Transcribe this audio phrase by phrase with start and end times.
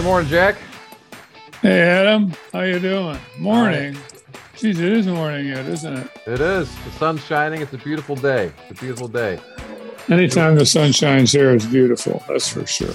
[0.00, 0.56] good morning, Jack.
[1.60, 2.32] Hey, Adam.
[2.54, 3.18] How you doing?
[3.38, 3.94] Morning.
[4.56, 6.10] Geez, it is morning yet, isn't it?
[6.26, 6.74] It is.
[6.86, 7.60] The sun's shining.
[7.60, 8.50] It's a beautiful day.
[8.70, 9.38] It's a beautiful day.
[10.08, 12.22] Anytime the sun shines here, it's beautiful.
[12.28, 12.94] That's for sure.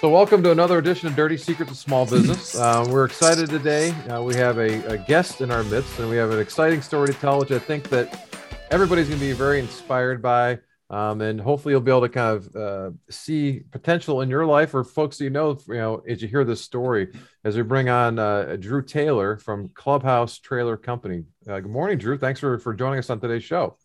[0.00, 2.56] So, welcome to another edition of Dirty Secrets of Small Business.
[2.60, 3.90] Uh, we're excited today.
[4.10, 7.06] Uh, we have a, a, guest in our midst, and we have an exciting story
[7.06, 8.28] to tell, which I think that
[8.72, 10.58] everybody's going to be very inspired by.
[10.88, 14.72] Um, and hopefully, you'll be able to kind of uh, see potential in your life
[14.72, 17.08] or folks that you know, you know, as you hear this story.
[17.44, 21.24] As we bring on uh, Drew Taylor from Clubhouse Trailer Company.
[21.48, 22.16] Uh, good morning, Drew.
[22.16, 23.76] Thanks for for joining us on today's show.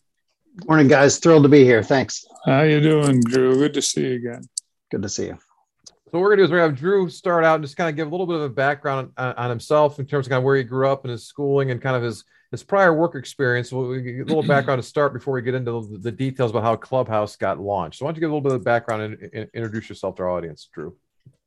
[0.58, 1.18] Good Morning, guys.
[1.18, 1.82] Thrilled to be here.
[1.82, 2.26] Thanks.
[2.46, 3.56] How you doing, Drew?
[3.56, 4.44] Good to see you again.
[4.92, 5.38] Good to see you.
[5.88, 7.90] So what we're gonna do is we're gonna have Drew start out and just kind
[7.90, 10.40] of give a little bit of a background on, on himself in terms of kind
[10.40, 13.16] of where he grew up and his schooling and kind of his his prior work
[13.16, 13.70] experience.
[13.70, 16.52] So we get a little background to start before we get into the, the, details
[16.52, 18.00] about how Clubhouse got launched.
[18.00, 20.24] So why don't you give a little bit of background and, and introduce yourself to
[20.24, 20.96] our audience, Drew?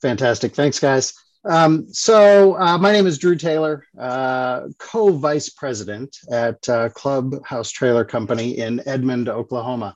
[0.00, 0.54] Fantastic.
[0.54, 1.14] Thanks, guys.
[1.44, 8.04] Um, so uh, my name is Drew Taylor, uh, co-vice president at uh, Clubhouse Trailer
[8.04, 9.94] Company in Edmond, Oklahoma.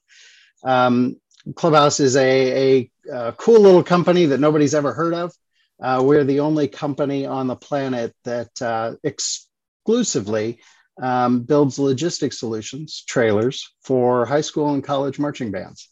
[0.62, 1.16] Um,
[1.54, 5.32] Clubhouse is a, a, a, cool little company that nobody's ever heard of.
[5.80, 10.60] Uh, we're the only company on the planet that uh, exclusively
[11.00, 15.88] um, builds logistic solutions, trailers for high school and college marching bands.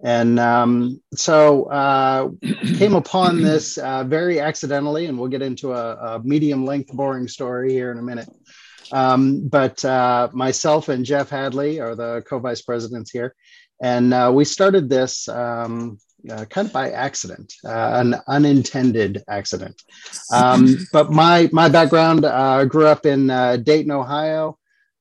[0.00, 2.30] And um, so uh,
[2.76, 7.26] came upon this uh, very accidentally, and we'll get into a, a, medium length, boring
[7.26, 8.28] story here in a minute.
[8.92, 13.34] Um, but uh, myself and Jeff Hadley are the co vice presidents here.
[13.82, 15.98] And uh, we started this um,
[16.30, 19.80] uh, kind of by accident, uh, an unintended accident.
[20.32, 24.58] Um, but my my background, uh, grew up in uh, Dayton, Ohio.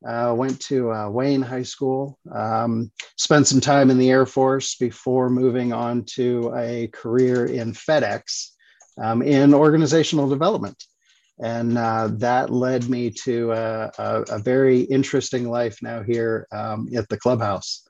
[0.07, 2.19] Uh, went to uh, Wayne High School.
[2.31, 7.73] Um, spent some time in the Air Force before moving on to a career in
[7.73, 8.51] FedEx
[9.01, 10.81] um, in organizational development.
[11.39, 13.91] And that led me to a,
[14.29, 17.86] a, very interesting life now here um, at the clubhouse.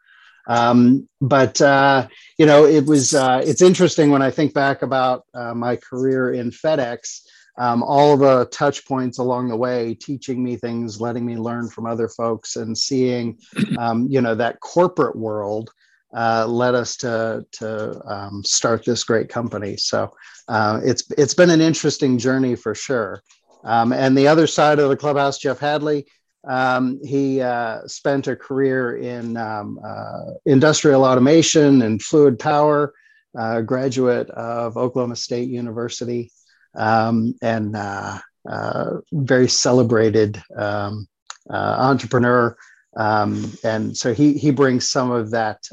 [0.48, 5.26] Um, but uh, you know, it was uh, it's interesting when I think back about
[5.34, 7.22] uh, my career in FedEx.
[7.60, 11.88] Um, all the touch points along the way, teaching me things, letting me learn from
[11.88, 13.40] other folks, and seeing,
[13.80, 15.72] um, you know, that corporate world
[16.16, 19.76] uh, led us to to um, start this great company.
[19.78, 20.12] So
[20.48, 23.22] uh, it's it's been an interesting journey for sure.
[23.64, 26.06] Um, and the other side of the clubhouse, Jeff Hadley,
[26.46, 32.94] um, he uh, spent a career in um, uh, industrial automation and fluid power,
[33.38, 36.32] uh, graduate of Oklahoma State University,
[36.76, 41.08] um, and uh, uh, very celebrated um,
[41.50, 42.56] uh, entrepreneur.
[42.96, 45.64] Um, and so he he brings some of that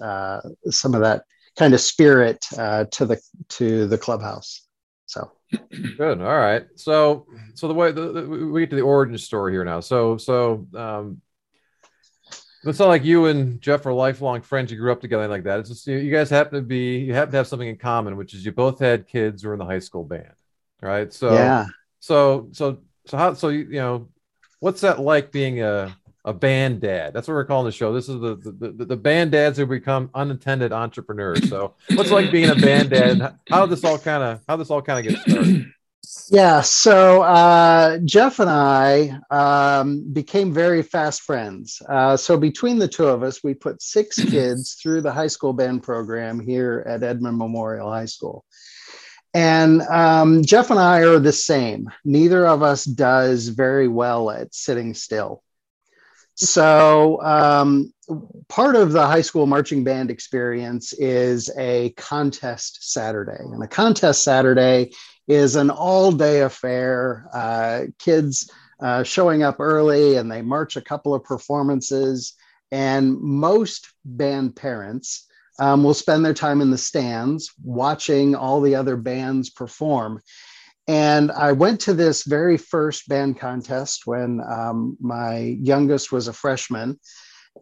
[0.70, 1.24] some of that
[1.56, 3.20] kind of spirit to the
[3.50, 4.63] to the clubhouse.
[5.14, 5.30] So.
[5.96, 6.20] Good.
[6.20, 6.66] All right.
[6.74, 9.78] So, so the way the, the, we get to the origin story here now.
[9.78, 11.20] So, so um,
[12.64, 14.72] it's not like you and Jeff are lifelong friends.
[14.72, 15.60] You grew up together like that.
[15.60, 18.16] It's just you, you guys happen to be you happen to have something in common,
[18.16, 20.34] which is you both had kids who were in the high school band,
[20.80, 21.12] right?
[21.12, 21.66] So, yeah.
[22.00, 23.34] So, so, so how?
[23.34, 24.08] So you, you know,
[24.58, 27.12] what's that like being a a band dad.
[27.12, 27.92] That's what we're calling the show.
[27.92, 31.48] This is the the, the, the band dads who become unintended entrepreneurs.
[31.48, 33.38] So what's like being a band dad?
[33.50, 35.66] How this all kind of how this all kind of gets started?
[36.30, 41.82] Yeah, so uh, Jeff and I um, became very fast friends.
[41.88, 45.52] Uh, so between the two of us, we put six kids through the high school
[45.52, 48.44] band program here at Edmond Memorial High School.
[49.32, 51.90] And um, Jeff and I are the same.
[52.04, 55.42] Neither of us does very well at sitting still.
[56.36, 57.92] So, um,
[58.48, 63.40] part of the high school marching band experience is a contest Saturday.
[63.40, 64.92] And a contest Saturday
[65.28, 67.28] is an all day affair.
[67.32, 68.50] Uh, kids
[68.80, 72.34] uh, showing up early and they march a couple of performances.
[72.72, 75.26] And most band parents
[75.60, 80.20] um, will spend their time in the stands watching all the other bands perform.
[80.86, 86.32] And I went to this very first band contest when um, my youngest was a
[86.32, 86.98] freshman.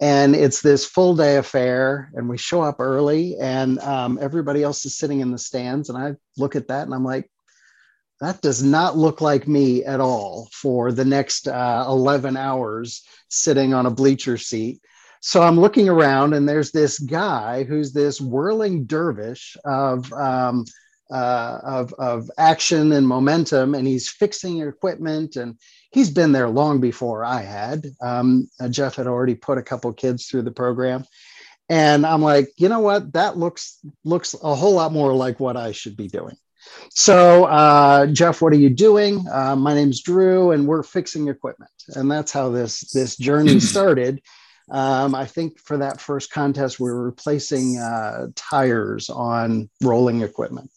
[0.00, 4.86] And it's this full day affair, and we show up early, and um, everybody else
[4.86, 5.90] is sitting in the stands.
[5.90, 7.30] And I look at that and I'm like,
[8.20, 13.74] that does not look like me at all for the next uh, 11 hours sitting
[13.74, 14.80] on a bleacher seat.
[15.20, 20.64] So I'm looking around, and there's this guy who's this whirling dervish of um,
[21.12, 25.36] uh, of, of action and momentum, and he's fixing equipment.
[25.36, 25.58] And
[25.90, 27.86] he's been there long before I had.
[28.00, 31.04] Um, uh, Jeff had already put a couple kids through the program,
[31.68, 33.12] and I'm like, you know what?
[33.12, 36.36] That looks looks a whole lot more like what I should be doing.
[36.90, 39.26] So, uh, Jeff, what are you doing?
[39.30, 44.22] Uh, my name's Drew, and we're fixing equipment, and that's how this this journey started.
[44.70, 50.70] Um, I think for that first contest, we were replacing uh, tires on rolling equipment,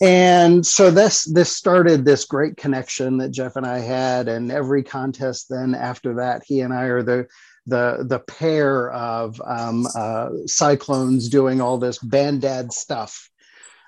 [0.00, 4.82] and so this this started this great connection that Jeff and I had, and every
[4.82, 7.26] contest then after that, he and I are the
[7.66, 13.30] the the pair of um, uh, cyclones doing all this bandad stuff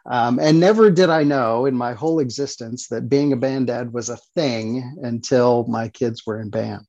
[0.08, 3.92] um, and never did I know in my whole existence that being a band dad
[3.92, 6.86] was a thing until my kids were in band.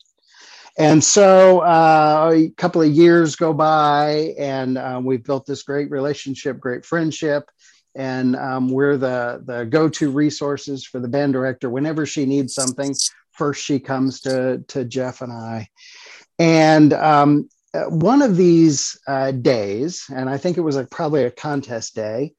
[0.77, 5.91] And so uh, a couple of years go by, and uh, we've built this great
[5.91, 7.49] relationship, great friendship.
[7.95, 11.69] And um, we're the, the go to resources for the band director.
[11.69, 12.95] Whenever she needs something,
[13.31, 15.67] first she comes to, to Jeff and I.
[16.37, 21.31] And um, one of these uh, days, and I think it was like probably a
[21.31, 22.33] contest day,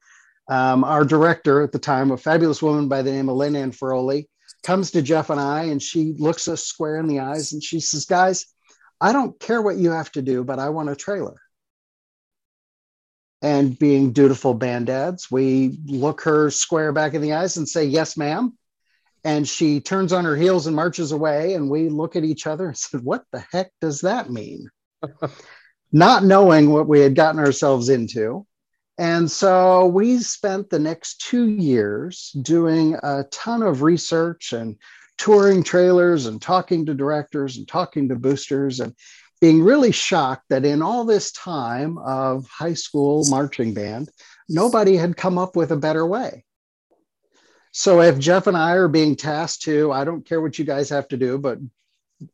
[0.49, 4.25] um, our director at the time, a fabulous woman by the name of Lynn Anfaroli,
[4.63, 7.79] comes to Jeff and I and she looks us square in the eyes and she
[7.79, 8.45] says, Guys,
[8.99, 11.41] I don't care what you have to do, but I want a trailer.
[13.41, 17.85] And being dutiful band dads, we look her square back in the eyes and say,
[17.85, 18.57] Yes, ma'am.
[19.23, 21.53] And she turns on her heels and marches away.
[21.53, 24.69] And we look at each other and said, What the heck does that mean?
[25.91, 28.45] Not knowing what we had gotten ourselves into.
[28.97, 34.77] And so we spent the next two years doing a ton of research and
[35.17, 38.95] touring trailers and talking to directors and talking to boosters and
[39.41, 44.09] being really shocked that in all this time of high school marching band,
[44.47, 46.45] nobody had come up with a better way.
[47.71, 50.89] So if Jeff and I are being tasked to, I don't care what you guys
[50.89, 51.57] have to do, but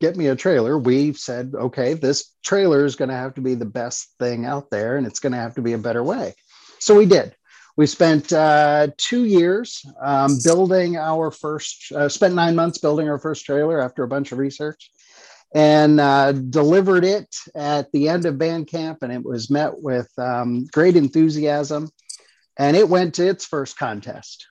[0.01, 3.55] get me a trailer, we said, okay, this trailer is going to have to be
[3.55, 6.33] the best thing out there and it's going to have to be a better way.
[6.79, 7.35] So we did.
[7.77, 13.19] We spent uh, two years um, building our first, uh, spent nine months building our
[13.19, 14.91] first trailer after a bunch of research
[15.53, 18.99] and uh, delivered it at the end of band camp.
[19.01, 21.89] And it was met with um, great enthusiasm.
[22.57, 24.47] And it went to its first contest.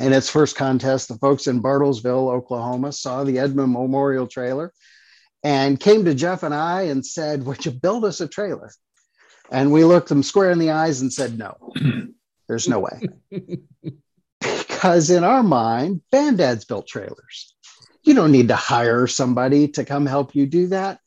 [0.00, 4.72] In its first contest, the folks in Bartlesville, Oklahoma, saw the Edmond Memorial trailer
[5.42, 8.70] and came to Jeff and I and said, Would you build us a trailer?
[9.50, 11.56] And we looked them square in the eyes and said, no,
[12.48, 13.00] there's no way.
[14.40, 17.54] because in our mind, band dads built trailers.
[18.02, 21.00] You don't need to hire somebody to come help you do that.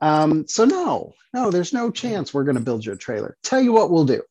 [0.00, 3.36] Um, so, no, no, there's no chance we're going to build you a trailer.
[3.42, 4.22] Tell you what we'll do.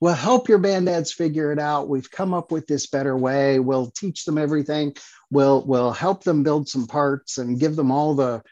[0.00, 1.88] We'll help your band dads figure it out.
[1.88, 3.60] We've come up with this better way.
[3.60, 4.96] We'll teach them everything.
[5.30, 8.42] We'll, we'll help them build some parts and give them all the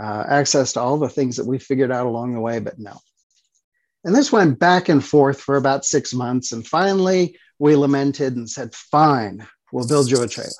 [0.00, 2.60] uh, access to all the things that we figured out along the way.
[2.60, 3.00] But no,
[4.04, 6.52] and this went back and forth for about six months.
[6.52, 10.50] And finally, we lamented and said, Fine, we'll build you a trailer.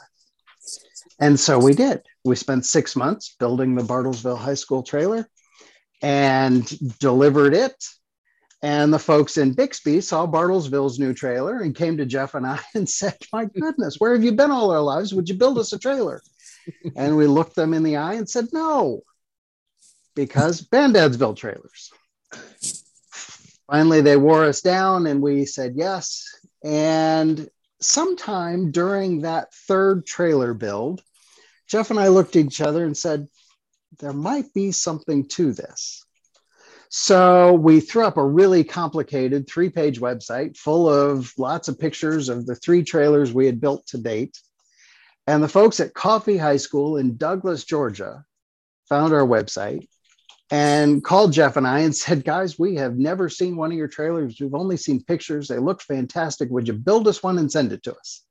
[1.21, 2.03] And so we did.
[2.25, 5.29] We spent six months building the Bartlesville High School trailer
[6.03, 6.67] and
[6.99, 7.85] delivered it.
[8.63, 12.59] And the folks in Bixby saw Bartlesville's new trailer and came to Jeff and I
[12.75, 15.15] and said, My goodness, where have you been all our lives?
[15.15, 16.23] Would you build us a trailer?
[16.97, 19.03] and we looked them in the eye and said, No,
[20.15, 21.91] because Bandad's built trailers.
[23.71, 26.25] Finally, they wore us down and we said yes.
[26.65, 27.49] And
[27.81, 31.03] sometime during that third trailer build,
[31.71, 33.29] Jeff and I looked at each other and said,
[33.99, 36.05] there might be something to this.
[36.89, 42.29] So we threw up a really complicated three page website full of lots of pictures
[42.29, 44.37] of the three trailers we had built to date.
[45.27, 48.25] And the folks at Coffee High School in Douglas, Georgia,
[48.89, 49.87] found our website
[50.51, 53.87] and called Jeff and I and said, Guys, we have never seen one of your
[53.87, 54.41] trailers.
[54.41, 55.47] We've only seen pictures.
[55.47, 56.51] They look fantastic.
[56.51, 58.25] Would you build us one and send it to us?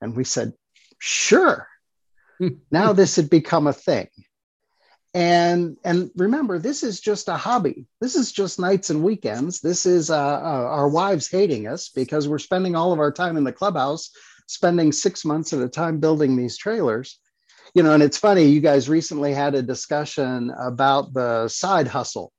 [0.00, 0.52] And we said,
[1.00, 1.66] Sure.
[2.70, 4.08] Now this had become a thing.
[5.12, 7.86] And, and remember, this is just a hobby.
[8.00, 9.60] This is just nights and weekends.
[9.60, 13.36] This is uh, uh, our wives hating us because we're spending all of our time
[13.36, 14.10] in the clubhouse,
[14.48, 17.20] spending six months at a time building these trailers
[17.74, 22.32] you know, and it's funny, you guys recently had a discussion about the side hustle,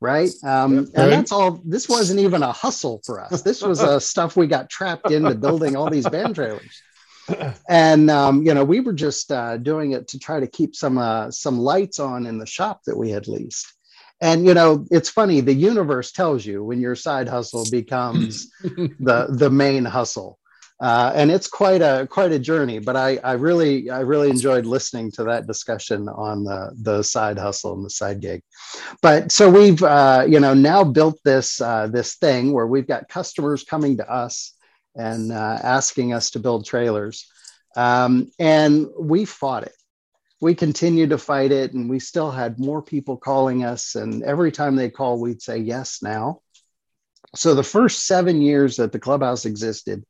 [0.00, 0.30] right?
[0.42, 0.88] Um, right.
[0.94, 3.42] And that's all, this wasn't even a hustle for us.
[3.42, 6.82] This was a stuff we got trapped into building all these band trailers.
[7.68, 10.98] And um, you know, we were just uh, doing it to try to keep some
[10.98, 13.66] uh, some lights on in the shop that we had leased.
[14.20, 15.40] And you know, it's funny.
[15.40, 20.38] The universe tells you when your side hustle becomes the the main hustle
[20.80, 22.78] uh, and it's quite a quite a journey.
[22.78, 27.38] But I, I really I really enjoyed listening to that discussion on the the side
[27.38, 28.42] hustle and the side gig.
[29.02, 33.08] But so we've uh, you know now built this uh, this thing where we've got
[33.08, 34.54] customers coming to us
[34.96, 37.30] and uh, asking us to build trailers.
[37.76, 39.74] Um, and we fought it.
[40.40, 43.94] We continued to fight it, and we still had more people calling us.
[43.94, 46.40] And every time they call, we'd say yes now.
[47.34, 50.04] So the first seven years that the clubhouse existed,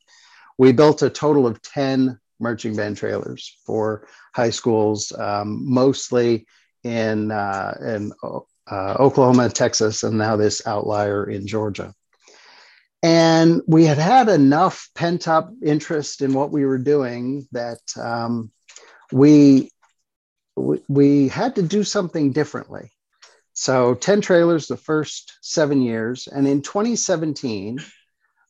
[0.56, 6.46] we built a total of 10 marching band trailers for high schools, um, mostly
[6.84, 11.92] in, uh, in uh, Oklahoma, Texas, and now this outlier in Georgia.
[13.02, 18.50] And we had had enough pent up interest in what we were doing that um,
[19.10, 19.70] we,
[20.56, 22.92] we had to do something differently.
[23.54, 26.28] So 10 trailers the first seven years.
[26.28, 27.78] And in 2017,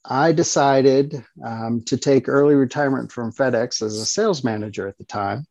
[0.04, 5.04] I decided um, to take early retirement from FedEx as a sales manager at the
[5.04, 5.46] time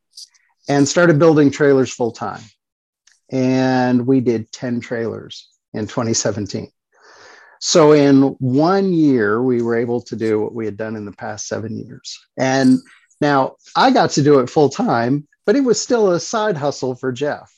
[0.68, 2.41] and started building trailers full time.
[3.32, 6.72] And we did 10 trailers in 2017.
[7.60, 11.12] So in one year, we were able to do what we had done in the
[11.12, 12.18] past seven years.
[12.38, 12.80] And
[13.22, 16.96] now I got to do it full time, but it was still a side hustle
[16.96, 17.54] for Jeff.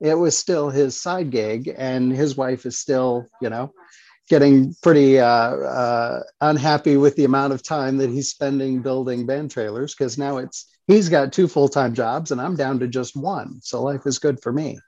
[0.00, 3.72] It was still his side gig, and his wife is still, you know,
[4.28, 9.50] getting pretty uh, uh, unhappy with the amount of time that he's spending building band
[9.50, 13.16] trailers because now it's he's got two full time jobs and I'm down to just
[13.16, 13.60] one.
[13.62, 14.78] So life is good for me.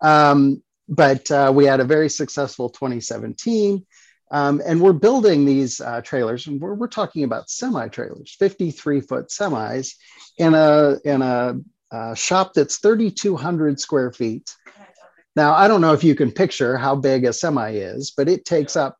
[0.00, 3.84] Um, but uh, we had a very successful 2017.
[4.32, 9.00] Um, and we're building these uh, trailers, and we're, we're talking about semi trailers, 53
[9.00, 9.94] foot semis,
[10.38, 11.60] in a in a
[11.92, 14.54] uh, shop that's 3,200 square feet.
[15.36, 18.44] Now, I don't know if you can picture how big a semi is, but it
[18.44, 18.98] takes up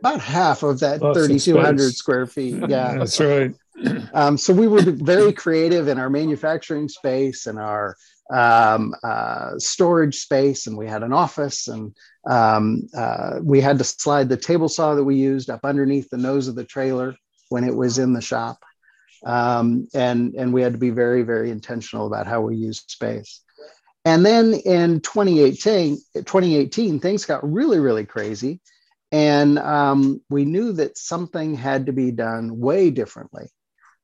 [0.00, 2.56] about half of that 3,200 square feet.
[2.68, 3.54] Yeah, that's right.
[4.12, 7.96] Um, so we were very creative in our manufacturing space and our
[8.32, 11.94] um, uh, storage space, and we had an office, and
[12.28, 16.16] um, uh, we had to slide the table saw that we used up underneath the
[16.16, 17.14] nose of the trailer
[17.48, 18.58] when it was in the shop,
[19.24, 23.42] um, and and we had to be very very intentional about how we used space.
[24.04, 28.60] And then in 2018, 2018 things got really really crazy,
[29.12, 33.46] and um, we knew that something had to be done way differently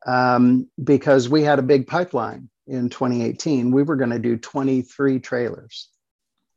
[0.07, 5.21] um, because we had a big pipeline in 2018, we were going to do 23
[5.21, 5.89] trailers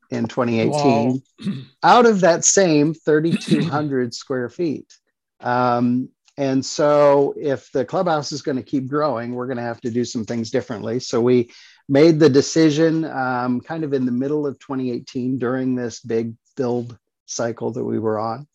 [0.09, 1.53] in 2018 wow.
[1.83, 4.93] out of that same 3,200 square feet.
[5.39, 9.79] Um, and so, if the clubhouse is going to keep growing, we're going to have
[9.81, 10.99] to do some things differently.
[10.99, 11.51] So, we
[11.87, 16.97] made the decision um, kind of in the middle of 2018 during this big build
[17.25, 18.47] cycle that we were on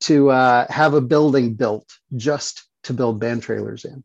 [0.00, 1.86] to uh, have a building built
[2.16, 4.02] just to build band trailers in.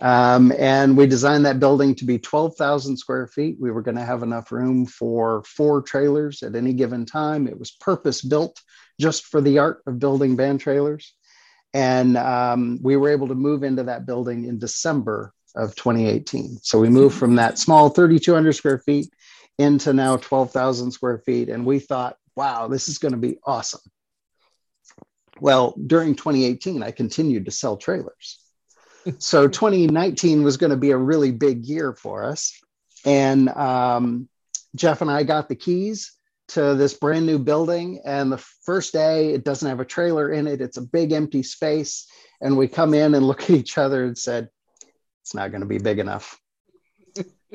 [0.00, 3.56] Um, and we designed that building to be 12,000 square feet.
[3.60, 7.46] We were going to have enough room for four trailers at any given time.
[7.46, 8.60] It was purpose built
[8.98, 11.14] just for the art of building band trailers.
[11.74, 16.58] And um, we were able to move into that building in December of 2018.
[16.62, 19.12] So we moved from that small 3,200 square feet
[19.58, 21.48] into now 12,000 square feet.
[21.48, 23.80] And we thought, wow, this is going to be awesome.
[25.40, 28.38] Well, during 2018, I continued to sell trailers
[29.18, 32.58] so 2019 was going to be a really big year for us.
[33.04, 34.28] And um,
[34.74, 36.12] Jeff and I got the keys
[36.48, 38.00] to this brand new building.
[38.04, 41.42] And the first day, it doesn't have a trailer in it, it's a big empty
[41.42, 42.06] space.
[42.40, 44.48] And we come in and look at each other and said,
[45.22, 46.39] it's not going to be big enough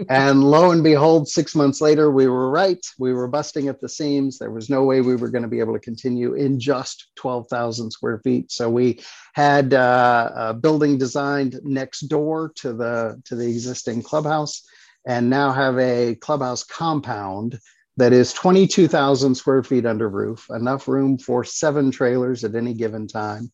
[0.09, 2.85] and lo and behold, six months later, we were right.
[2.99, 4.37] We were busting at the seams.
[4.37, 7.91] There was no way we were going to be able to continue in just 12,000
[7.91, 8.51] square feet.
[8.51, 8.99] So we
[9.33, 14.65] had uh, a building designed next door to the to the existing clubhouse,
[15.05, 17.59] and now have a clubhouse compound
[17.97, 23.07] that is 22,000 square feet under roof, enough room for seven trailers at any given
[23.07, 23.51] time.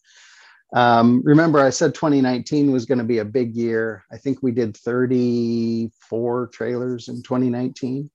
[0.74, 4.06] Um, remember, I said 2019 was going to be a big year.
[4.12, 8.10] I think we did 34 trailers in 2019.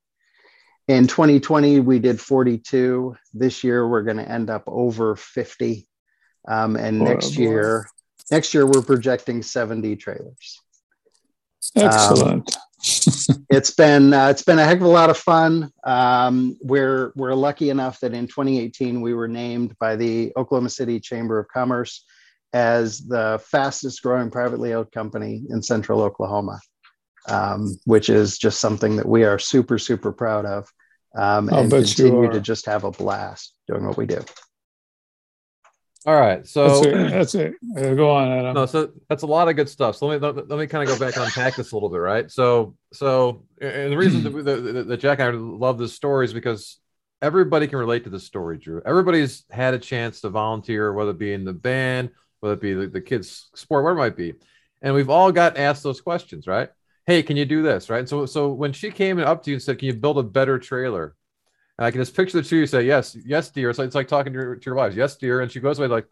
[0.89, 3.17] In 2020, we did 42.
[3.35, 5.87] This year, we're going to end up over 50.
[6.49, 7.91] Um, and boy, next year,
[8.31, 10.61] next year, we're projecting 70 trailers.
[11.75, 12.57] Excellent.
[12.57, 12.63] Um,
[13.51, 15.73] it's been uh, it's been a heck of a lot of fun.
[15.83, 21.01] Um, we're we're lucky enough that in 2018 we were named by the Oklahoma City
[21.01, 22.05] Chamber of Commerce
[22.53, 26.61] as the fastest growing privately owned company in central Oklahoma,
[27.29, 30.69] um, which is just something that we are super, super proud of
[31.17, 34.21] um, and continue to just have a blast doing what we do.
[36.05, 37.11] All right, so that's it.
[37.11, 37.97] That's it.
[37.97, 38.55] Go on, Adam.
[38.55, 39.97] No, so that's a lot of good stuff.
[39.97, 41.97] So let me let, me kind of go back and unpack this a little bit,
[41.97, 42.31] right?
[42.31, 46.33] So, so and the reason that, that, that Jack and I love this story is
[46.33, 46.79] because
[47.21, 48.83] everybody can relate to this story, Drew.
[48.87, 52.11] Everybody's had a chance to volunteer, whether it be in the band,
[52.41, 54.35] whether it be the, the kids' sport, whatever it might be.
[54.83, 56.71] And we've all got asked those questions, right?
[57.07, 57.89] Hey, can you do this?
[57.89, 58.01] Right.
[58.01, 60.23] And so, so when she came up to you and said, Can you build a
[60.23, 61.15] better trailer?
[61.79, 63.73] And I can just picture the two of you say, Yes, yes, dear.
[63.73, 65.41] So it's like talking to your, to your wives, Yes, dear.
[65.41, 66.07] And she goes away like,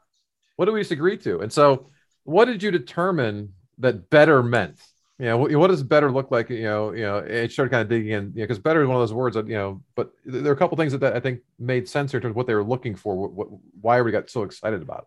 [0.57, 1.41] What do we just agree to?
[1.41, 1.87] And so,
[2.25, 4.81] what did you determine that better meant?
[5.19, 6.51] You know, what, does better look like?
[6.51, 8.89] You know, you know, it started kind of digging in, you know, because better is
[8.89, 11.15] one of those words that, you know, but there are a couple things that, that
[11.15, 13.49] I think made sense in terms of what they were looking for, what, what,
[13.81, 15.07] why we got so excited about.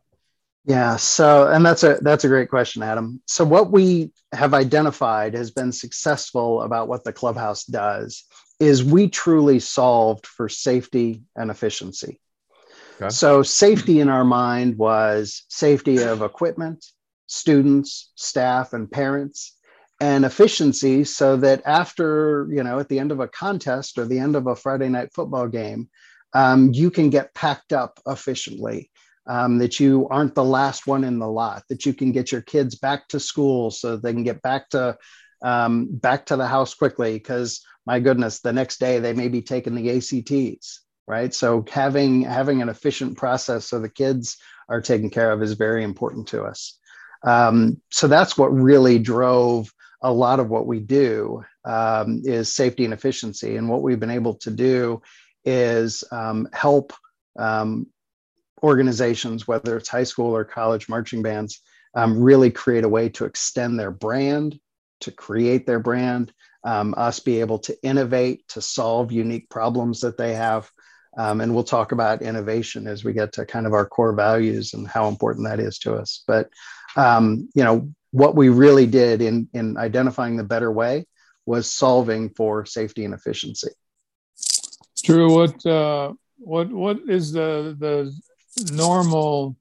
[0.68, 0.98] Yeah.
[0.98, 3.22] So, and that's a that's a great question, Adam.
[3.26, 8.26] So, what we have identified has been successful about what the clubhouse does
[8.60, 12.20] is we truly solved for safety and efficiency.
[13.00, 13.10] Okay.
[13.10, 16.86] So, safety in our mind was safety of equipment,
[17.28, 19.56] students, staff, and parents,
[20.02, 24.20] and efficiency so that after you know at the end of a contest or the
[24.20, 25.88] end of a Friday night football game,
[26.34, 28.92] um, you can get packed up efficiently
[29.27, 32.41] um, that you aren't the last one in the lot, that you can get your
[32.41, 34.98] kids back to school so they can get back to
[35.43, 37.13] um, back to the house quickly.
[37.13, 41.34] Because my goodness, the next day they may be taking the ACTs, right?
[41.34, 44.38] So having having an efficient process so the kids
[44.69, 46.77] are taken care of is very important to us.
[47.24, 52.86] Um, so that's what really drove a lot of what we do um, is safety
[52.86, 53.55] and efficiency.
[53.55, 55.01] And what we've been able to do
[55.43, 56.93] is um, help
[57.38, 57.88] um,
[58.64, 61.62] organizations, whether it's high school or college marching bands,
[61.96, 64.60] um, really create a way to extend their brand,
[65.02, 66.34] to create their brand,
[66.64, 70.70] um, us be able to innovate, to solve unique problems that they have.
[71.18, 74.74] Um, and we'll talk about innovation as we get to kind of our core values
[74.74, 76.24] and how important that is to us.
[76.28, 76.50] But,
[76.96, 81.06] um, you know, what we really did in, in identifying the better way
[81.46, 83.70] was solving for safety and efficiency.
[85.04, 88.14] Drew, what uh, what what is the the
[88.72, 89.56] normal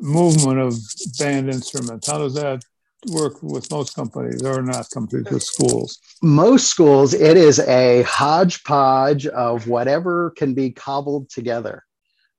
[0.00, 0.74] movement of
[1.18, 2.08] band instruments?
[2.08, 2.62] How does that
[3.08, 5.98] work with most companies or not companies with schools?
[6.22, 11.84] Most schools, it is a hodgepodge of whatever can be cobbled together.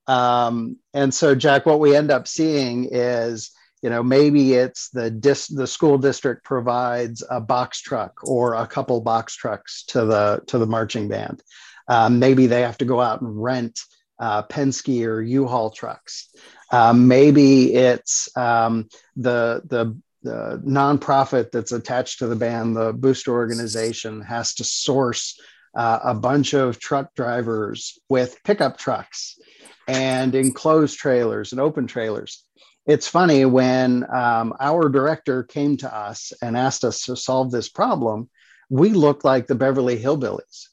[0.08, 5.10] Um, and so, Jack, what we end up seeing is, you know, maybe it's the
[5.10, 10.42] dis- the school district provides a box truck or a couple box trucks to the
[10.48, 11.42] to the marching band.
[11.88, 13.80] Um, maybe they have to go out and rent
[14.22, 16.30] uh, Penske or U-Haul trucks.
[16.72, 23.32] Um, maybe it's um, the, the the nonprofit that's attached to the band, the booster
[23.32, 25.40] organization, has to source
[25.76, 29.40] uh, a bunch of truck drivers with pickup trucks
[29.88, 32.46] and enclosed trailers and open trailers.
[32.86, 37.70] It's funny when um, our director came to us and asked us to solve this
[37.70, 38.30] problem,
[38.70, 40.68] we looked like the Beverly Hillbillies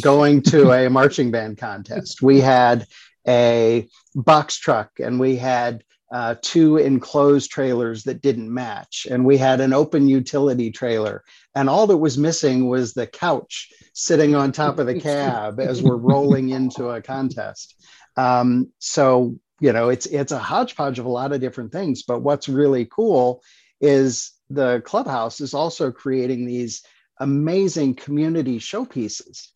[0.00, 2.22] going to a marching band contest.
[2.22, 2.86] We had
[3.26, 9.06] a box truck and we had uh, two enclosed trailers that didn't match.
[9.10, 11.24] And we had an open utility trailer.
[11.54, 15.82] And all that was missing was the couch sitting on top of the cab as
[15.82, 17.74] we're rolling into a contest.
[18.16, 22.04] Um, so, you know, it's it's a hodgepodge of a lot of different things.
[22.04, 23.42] But what's really cool
[23.80, 26.82] is the clubhouse is also creating these
[27.18, 29.48] amazing community showpieces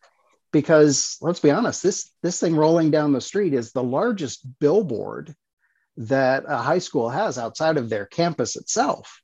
[0.53, 5.35] because let's be honest this this thing rolling down the street is the largest billboard
[5.97, 9.21] that a high school has outside of their campus itself.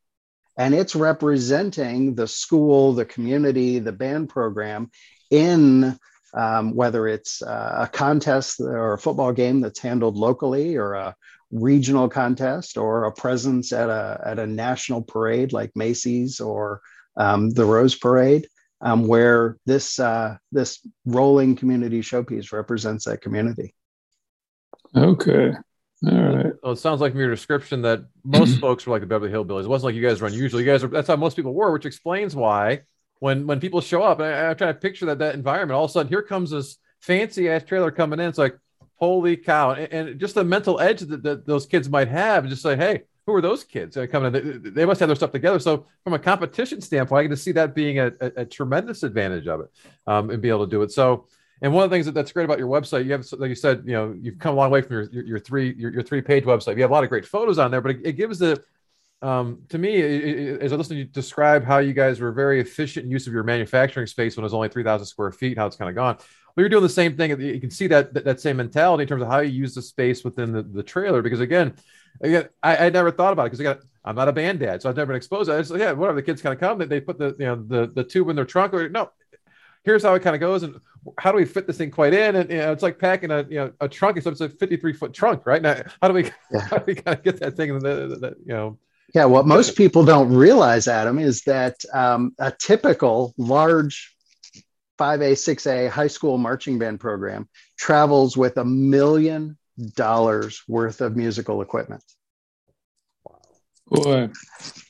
[0.59, 4.91] And it's representing the school the community the band program
[5.31, 5.99] in
[6.35, 11.15] um, whether it's uh, a contest or a football game that's handled locally or a
[11.51, 16.81] regional contest or a presence at a, at a national parade like macy's or
[17.17, 18.49] um, the rose parade
[18.81, 23.75] um, where this uh, this rolling community showpiece represents that community.
[24.95, 25.53] Okay.
[26.07, 26.53] All right.
[26.63, 29.65] Well, it sounds like from your description that most folks were like the Beverly Hillbillies.
[29.65, 30.61] It wasn't like you guys were unusual.
[30.61, 32.83] You guys are that's how most people were, which explains why
[33.19, 35.77] when when people show up, I, am trying to picture that that environment.
[35.77, 38.29] All of a sudden, here comes this fancy ass trailer coming in.
[38.29, 38.59] It's like,
[38.97, 39.73] holy cow!
[39.73, 43.03] And, and just the mental edge that, that those kids might have, just say, hey,
[43.27, 44.73] who are those kids coming in?
[44.73, 45.59] They, must have their stuff together.
[45.59, 49.03] So from a competition standpoint, I get to see that being a, a, a tremendous
[49.03, 49.71] advantage of it
[50.07, 50.93] um, and be able to do it.
[50.93, 51.27] So,
[51.61, 53.55] and one of the things that, that's great about your website, you have, like you
[53.57, 56.03] said, you know, you've come a long way from your, your, your three, your, your
[56.03, 56.77] three page website.
[56.77, 58.63] You have a lot of great photos on there, but it, it gives the,
[59.23, 62.61] um, to me, it, as I listen to you describe how you guys were very
[62.61, 65.67] efficient in use of your manufacturing space when it was only 3,000 square feet, how
[65.67, 66.17] it's kind of gone.
[66.17, 67.39] Well, you're doing the same thing.
[67.41, 69.83] You can see that, that, that same mentality in terms of how you use the
[69.83, 71.75] space within the, the trailer, because again,
[72.21, 74.89] again, I, I never thought about it because again, I'm not a band dad, so
[74.89, 75.51] I've never been exposed.
[75.51, 77.57] I just yeah, whatever the kids kind of come, they, they put the you know
[77.57, 79.11] the the tube in their trunk or no.
[79.83, 80.81] Here's how it kind of goes, and
[81.19, 82.37] how do we fit this thing quite in?
[82.37, 84.21] And you know, it's like packing a you know a trunk.
[84.23, 85.63] So it's a 53 foot trunk, right?
[85.63, 86.61] Now, how do we yeah.
[86.61, 87.79] how do we kind of get that thing?
[87.79, 88.79] That, that, you know.
[89.15, 94.15] Yeah, what most people don't realize, Adam, is that um, a typical large
[94.99, 97.49] 5A, 6A high school marching band program
[97.79, 99.57] travels with a million
[99.95, 102.03] dollars worth of musical equipment.
[103.89, 104.31] Boy.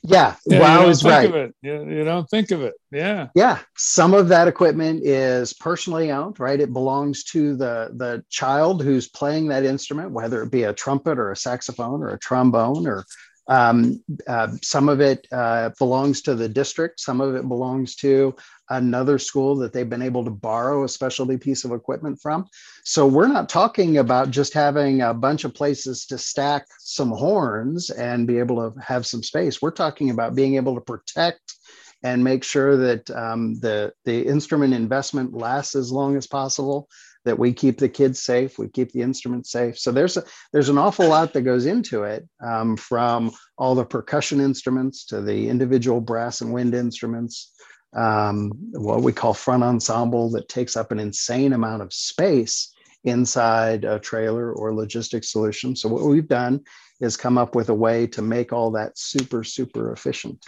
[0.03, 1.51] Yeah, yeah wow is right.
[1.61, 2.73] You, you don't think of it.
[2.91, 3.27] Yeah.
[3.35, 3.59] Yeah.
[3.75, 6.59] Some of that equipment is personally owned, right?
[6.59, 11.19] It belongs to the the child who's playing that instrument, whether it be a trumpet
[11.19, 13.05] or a saxophone or a trombone or
[13.47, 16.99] um, uh, some of it uh, belongs to the district.
[16.99, 18.35] Some of it belongs to
[18.69, 22.47] another school that they've been able to borrow a specialty piece of equipment from.
[22.83, 27.89] So we're not talking about just having a bunch of places to stack some horns
[27.89, 29.61] and be able to have some space.
[29.61, 31.55] We're talking about being able to protect
[32.03, 36.87] and make sure that um, the the instrument investment lasts as long as possible
[37.27, 39.77] that we keep the kids safe, we keep the instruments safe.
[39.77, 43.85] So there's a, there's an awful lot that goes into it, um, from all the
[43.85, 47.53] percussion instruments to the individual brass and wind instruments,
[47.95, 53.85] um, what we call front ensemble that takes up an insane amount of space inside
[53.85, 55.75] a trailer or logistics solution.
[55.75, 56.63] So what we've done
[56.99, 60.39] is come up with a way to make all that super super efficient.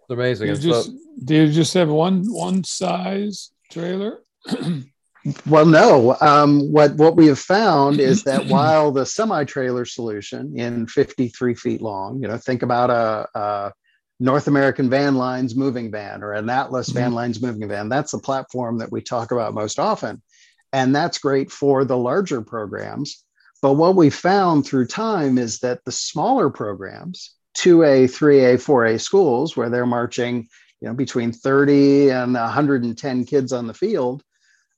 [0.00, 0.46] It's amazing.
[0.46, 4.22] Do you, just, so, do you just have one one size trailer?
[5.46, 6.16] well, no.
[6.20, 11.54] Um, what what we have found is that while the semi trailer solution in 53
[11.54, 13.72] feet long, you know, think about a, a
[14.20, 16.98] North American Van Lines moving van or an Atlas mm-hmm.
[16.98, 17.88] Van Lines moving van.
[17.88, 20.22] That's the platform that we talk about most often.
[20.72, 23.24] And that's great for the larger programs.
[23.60, 29.56] But what we found through time is that the smaller programs, 2A, 3A, 4A schools,
[29.56, 30.48] where they're marching
[30.80, 34.22] you know, between 30 and 110 kids on the field,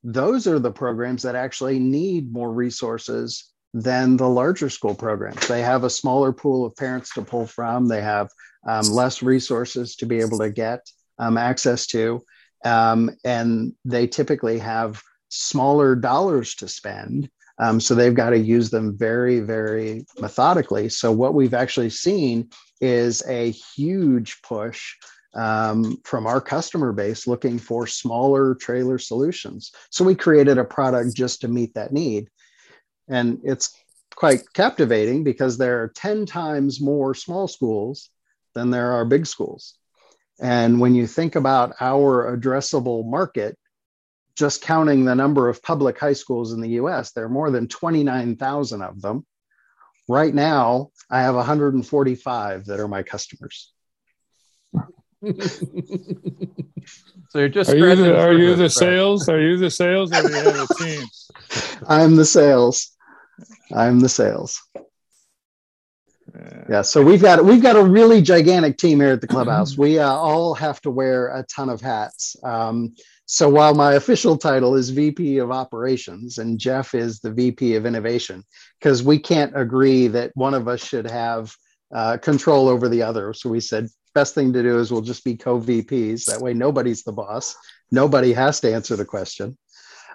[0.05, 5.49] those are the programs that actually need more resources than the larger school programs.
[5.49, 7.88] They have a smaller pool of parents to pull from.
[7.88, 8.29] They have
[8.69, 10.81] um, less resources to be able to get
[11.19, 12.23] um, access to.
[12.64, 17.29] Um, and they typically have smaller dollars to spend.
[17.59, 20.88] Um, so they've got to use them very, very methodically.
[20.88, 24.97] So, what we've actually seen is a huge push
[25.35, 29.73] um, from our customer base looking for smaller trailer solutions.
[29.90, 32.29] So we created a product just to meet that need.
[33.09, 33.75] And it's
[34.14, 38.11] quite captivating because there are 10 times more small schools
[38.55, 39.75] than there are big schools.
[40.40, 43.59] And when you think about our addressable market,
[44.37, 47.68] just counting the number of public high schools in the US, there are more than
[47.68, 49.25] 29,000 of them.
[50.09, 53.73] Right now, I have 145 that are my customers.
[57.30, 59.28] so you're just are you the, are you the sales?
[59.28, 61.06] Are you the sales or do you have a team?
[61.88, 62.92] I'm the sales.
[63.72, 64.60] I'm the sales.
[66.34, 66.64] Yeah.
[66.68, 69.78] yeah, so we've got we've got a really gigantic team here at the clubhouse.
[69.78, 72.37] we uh, all have to wear a ton of hats.
[72.42, 72.94] Um,
[73.26, 77.87] so while my official title is VP of Operations and Jeff is the VP of
[77.87, 78.44] Innovation,
[78.78, 81.54] because we can't agree that one of us should have
[81.94, 83.32] uh, control over the other.
[83.32, 86.27] So we said best thing to do is we'll just be co-VPs.
[86.27, 87.57] That way, nobody's the boss.
[87.90, 89.59] Nobody has to answer the question.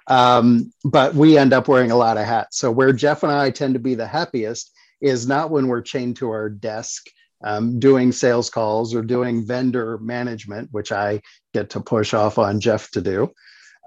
[0.08, 2.58] Um, but we end up wearing a lot of hats.
[2.58, 6.18] So where Jeff and I tend to be the happiest is not when we're chained
[6.18, 7.08] to our desk
[7.44, 11.22] um, doing sales calls or doing vendor management, which I
[11.54, 13.32] get to push off on Jeff to do.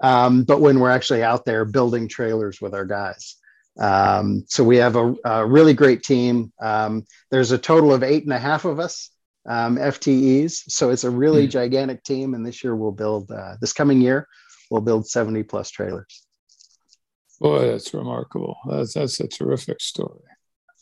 [0.01, 3.35] Um, but when we're actually out there building trailers with our guys.
[3.79, 6.51] Um, so we have a, a really great team.
[6.61, 9.09] Um, there's a total of eight and a half of us
[9.47, 10.63] um, FTEs.
[10.69, 11.51] So it's a really mm.
[11.51, 12.33] gigantic team.
[12.33, 14.27] And this year we'll build, uh, this coming year,
[14.69, 16.25] we'll build 70 plus trailers.
[17.39, 18.57] Boy, that's remarkable.
[18.69, 20.21] That's, that's a terrific story.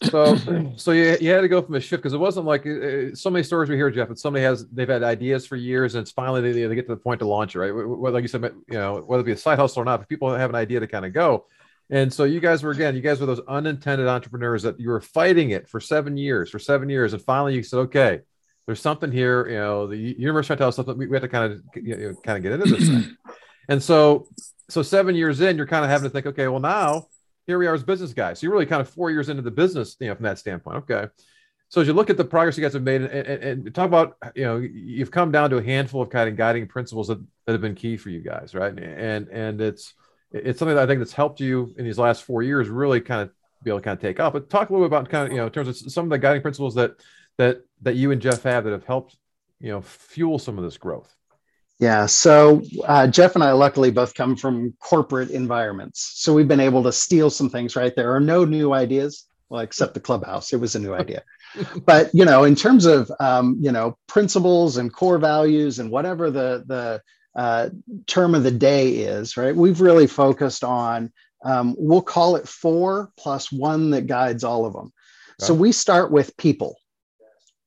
[0.04, 0.36] So,
[0.76, 3.30] so you, you had to go from a shift because it wasn't like uh, so
[3.30, 4.10] many stories we hear, Jeff.
[4.10, 6.96] That somebody has they've had ideas for years, and it's finally they, they get to
[6.96, 7.72] the point to launch it, right?
[7.72, 10.34] Whether, like you said, you know, whether it be a side hustle or not, people
[10.34, 11.46] have an idea to kind of go.
[11.90, 15.02] And so you guys were again, you guys were those unintended entrepreneurs that you were
[15.02, 18.22] fighting it for seven years, for seven years, and finally you said, okay,
[18.66, 19.48] there's something here.
[19.48, 20.98] You know, the universe trying to tell us something.
[20.98, 23.18] We, we have to kind of you know, kind of get into this thing.
[23.70, 24.28] And so,
[24.70, 27.08] so seven years in, you're kind of having to think, okay, well now
[27.48, 28.40] here we are as business guys.
[28.40, 30.78] So you're really kind of four years into the business, you know, from that standpoint.
[30.78, 31.08] Okay.
[31.70, 33.88] So as you look at the progress you guys have made and, and, and, talk
[33.88, 37.20] about, you know, you've come down to a handful of kind of guiding principles that,
[37.46, 38.78] that have been key for you guys, right?
[38.78, 39.94] And and it's
[40.34, 43.22] it's something that I think that's helped you in these last four years really kind
[43.22, 43.32] of
[43.64, 44.34] be able to kind of take off.
[44.34, 46.10] But talk a little bit about kind of, you know, in terms of some of
[46.10, 46.96] the guiding principles that
[47.38, 49.18] that that you and Jeff have that have helped,
[49.60, 51.16] you know, fuel some of this growth.
[51.80, 52.06] Yeah.
[52.06, 56.12] So uh, Jeff and I luckily both come from corporate environments.
[56.16, 57.96] So we've been able to steal some things, right?
[57.96, 60.54] There are no new ideas, well, except the clubhouse.
[60.54, 61.24] It was a new idea.
[61.86, 66.30] but, you know, in terms of, um, you know, principles and core values and whatever
[66.30, 67.02] the, the
[67.36, 67.70] uh,
[68.06, 69.56] term of the day is, right?
[69.56, 71.12] We've really focused on,
[71.44, 74.94] um, we'll call it four plus one that guides all of them.
[75.40, 76.76] So we start with people,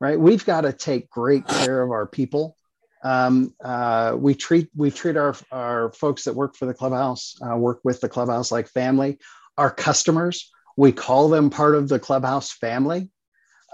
[0.01, 0.19] right?
[0.19, 2.57] We've got to take great care of our people
[3.05, 7.57] um, uh, we treat we treat our our folks that work for the clubhouse, uh,
[7.57, 9.19] work with the clubhouse like family.
[9.59, 13.11] Our customers, we call them part of the clubhouse family,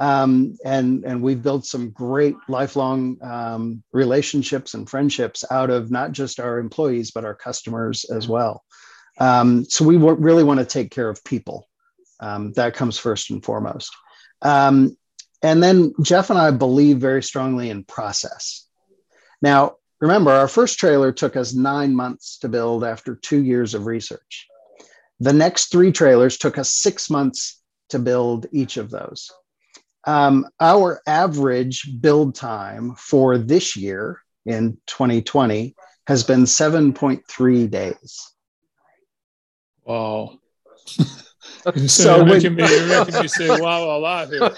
[0.00, 6.10] um, and and we've built some great lifelong um, relationships and friendships out of not
[6.10, 8.64] just our employees but our customers as well.
[9.20, 11.68] Um, so we w- really want to take care of people.
[12.18, 13.94] Um, that comes first and foremost.
[14.42, 14.96] Um,
[15.42, 18.66] and then Jeff and I believe very strongly in process.
[19.40, 23.86] Now, remember, our first trailer took us nine months to build after two years of
[23.86, 24.48] research.
[25.20, 29.30] The next three trailers took us six months to build each of those.
[30.04, 35.74] Um, our average build time for this year in 2020
[36.06, 38.32] has been 7.3 days.
[39.84, 40.38] Wow.
[41.86, 44.50] so you're me, you're making me say wow a lot here.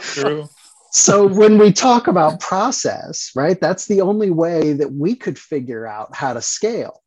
[0.00, 0.48] True
[0.90, 5.86] so when we talk about process, right, that's the only way that we could figure
[5.86, 7.00] out how to scale.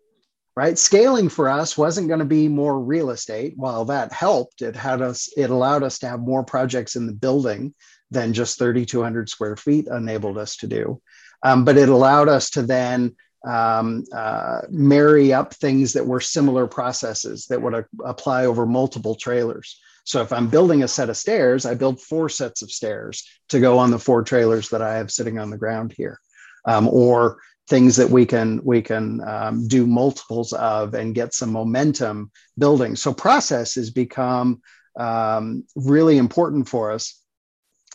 [0.56, 3.54] Right, scaling for us wasn't going to be more real estate.
[3.56, 5.28] While that helped, it had us.
[5.36, 7.74] It allowed us to have more projects in the building
[8.12, 11.02] than just 3,200 square feet enabled us to do.
[11.42, 16.68] Um, but it allowed us to then um, uh, marry up things that were similar
[16.68, 19.80] processes that would a- apply over multiple trailers.
[20.06, 23.60] So if I'm building a set of stairs, I build four sets of stairs to
[23.60, 26.20] go on the four trailers that I have sitting on the ground here,
[26.66, 27.38] um, or
[27.70, 32.96] things that we can we can um, do multiples of and get some momentum building.
[32.96, 34.62] So process has become
[35.00, 37.20] um, really important for us.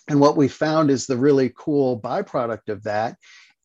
[0.08, 3.16] And what we found is the really cool byproduct of that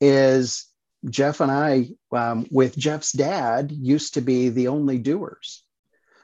[0.01, 0.65] is
[1.09, 5.63] Jeff and I, um, with Jeff's dad, used to be the only doers.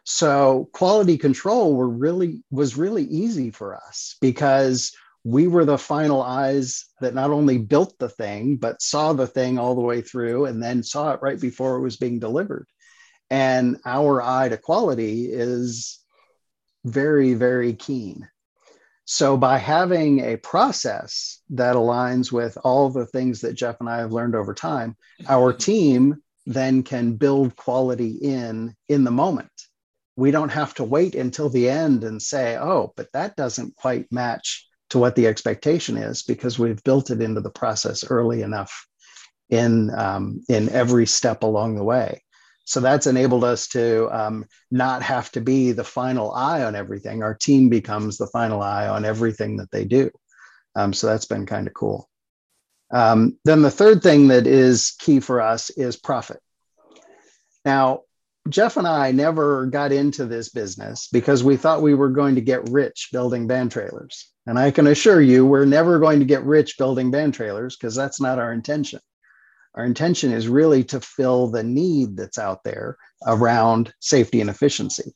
[0.03, 4.91] So quality control were really was really easy for us because
[5.23, 9.59] we were the final eyes that not only built the thing but saw the thing
[9.59, 12.65] all the way through and then saw it right before it was being delivered.
[13.29, 15.99] And our eye to quality is
[16.85, 18.27] very very keen.
[19.11, 23.97] So by having a process that aligns with all the things that Jeff and I
[23.97, 24.95] have learned over time,
[25.27, 29.51] our team then can build quality in in the moment
[30.19, 34.11] we don't have to wait until the end and say, oh, but that doesn't quite
[34.11, 38.85] match to what the expectation is because we've built it into the process early enough
[39.49, 42.21] in um, in every step along the way.
[42.69, 47.23] So that's enabled us to um, not have to be the final eye on everything.
[47.23, 50.11] Our team becomes the final eye on everything that they do.
[50.75, 52.07] Um, so that's been kind of cool.
[52.91, 56.39] Um, then the third thing that is key for us is profit.
[57.65, 58.01] Now,
[58.47, 62.41] Jeff and I never got into this business because we thought we were going to
[62.41, 64.31] get rich building band trailers.
[64.45, 67.95] And I can assure you, we're never going to get rich building band trailers because
[67.95, 68.99] that's not our intention.
[69.75, 75.13] Our intention is really to fill the need that's out there around safety and efficiency.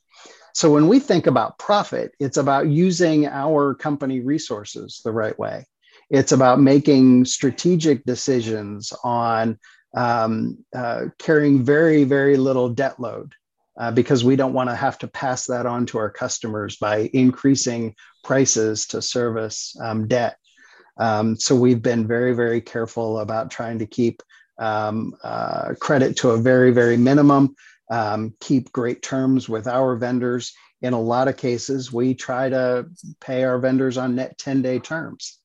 [0.53, 5.65] So when we think about profit, it's about using our company resources the right way.
[6.09, 9.57] It's about making strategic decisions on
[9.95, 13.33] um, uh, carrying very, very little debt load
[13.79, 17.09] uh, because we don't want to have to pass that on to our customers by
[17.13, 20.37] increasing prices to service um, debt.
[20.97, 24.21] Um, so we've been very, very careful about trying to keep
[24.57, 27.55] um, uh, credit to a very, very minimum,
[27.89, 30.53] um, keep great terms with our vendors.
[30.81, 32.87] In a lot of cases, we try to
[33.21, 35.39] pay our vendors on net 10 day terms.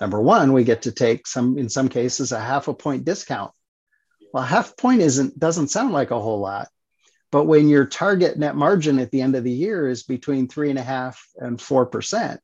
[0.00, 3.50] Number one, we get to take some, in some cases, a half a point discount
[4.36, 6.68] well, half point isn't doesn't sound like a whole lot,
[7.30, 10.68] but when your target net margin at the end of the year is between three
[10.68, 12.40] and a half and four percent,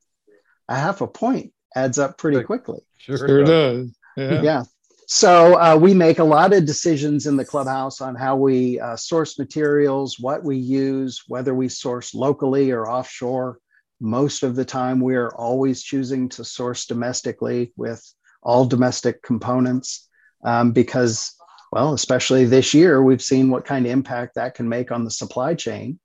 [0.67, 2.79] a half a point adds up pretty quickly.
[2.97, 3.95] Sure, sure does.
[4.17, 4.41] Yeah.
[4.41, 4.63] yeah.
[5.07, 8.95] So uh, we make a lot of decisions in the clubhouse on how we uh,
[8.95, 13.59] source materials, what we use, whether we source locally or offshore.
[13.99, 18.03] Most of the time, we are always choosing to source domestically with
[18.41, 20.09] all domestic components
[20.43, 21.35] um, because
[21.73, 25.09] well, especially this year, we've seen what kind of impact that can make on the
[25.09, 25.99] supply chain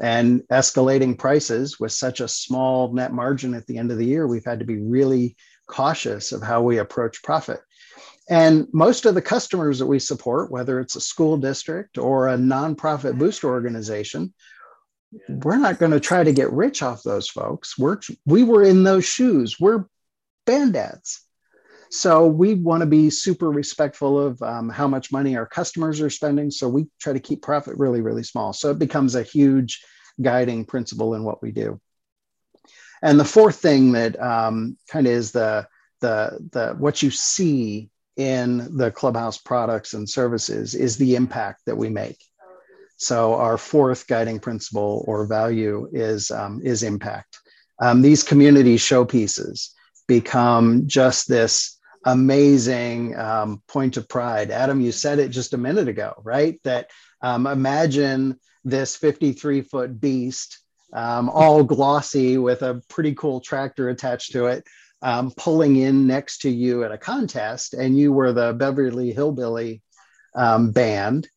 [0.00, 4.26] and escalating prices with such a small net margin at the end of the year.
[4.26, 5.36] We've had to be really
[5.68, 7.60] cautious of how we approach profit.
[8.28, 12.36] And most of the customers that we support, whether it's a school district or a
[12.36, 14.34] nonprofit booster organization,
[15.28, 17.78] we're not going to try to get rich off those folks.
[17.78, 19.60] We're we were in those shoes.
[19.60, 19.84] We're
[20.44, 21.22] band dads.
[21.90, 26.10] So we want to be super respectful of um, how much money our customers are
[26.10, 26.50] spending.
[26.50, 28.52] So we try to keep profit really, really small.
[28.52, 29.84] So it becomes a huge
[30.20, 31.80] guiding principle in what we do.
[33.02, 35.68] And the fourth thing that um, kind of is the
[36.00, 41.76] the the what you see in the clubhouse products and services is the impact that
[41.76, 42.18] we make.
[42.96, 47.38] So our fourth guiding principle or value is um, is impact.
[47.78, 49.70] Um, these community showpieces
[50.08, 54.50] become just this amazing um, point of pride.
[54.50, 56.58] Adam, you said it just a minute ago, right?
[56.64, 60.58] That um, imagine this 53 foot beast,
[60.92, 64.64] um, all glossy with a pretty cool tractor attached to it,
[65.02, 69.82] um, pulling in next to you at a contest, and you were the Beverly Hillbilly
[70.34, 71.28] um, band.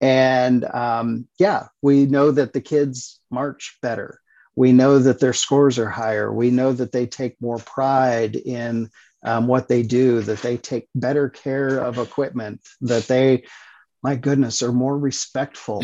[0.00, 4.20] And um, yeah, we know that the kids march better.
[4.56, 6.32] We know that their scores are higher.
[6.32, 8.90] We know that they take more pride in
[9.24, 13.44] um, what they do, that they take better care of equipment, that they,
[14.02, 15.82] my goodness, are more respectful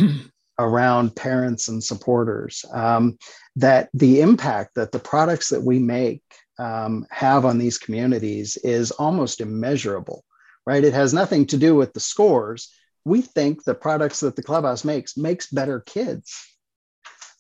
[0.59, 2.65] around parents and supporters.
[2.73, 3.19] Um,
[3.57, 6.23] that the impact that the products that we make
[6.61, 10.25] um, have on these communities is almost immeasurable,
[10.67, 10.85] right?
[10.85, 12.71] It has nothing to do with the scores.
[13.05, 16.37] We think the products that the clubhouse makes makes better kids.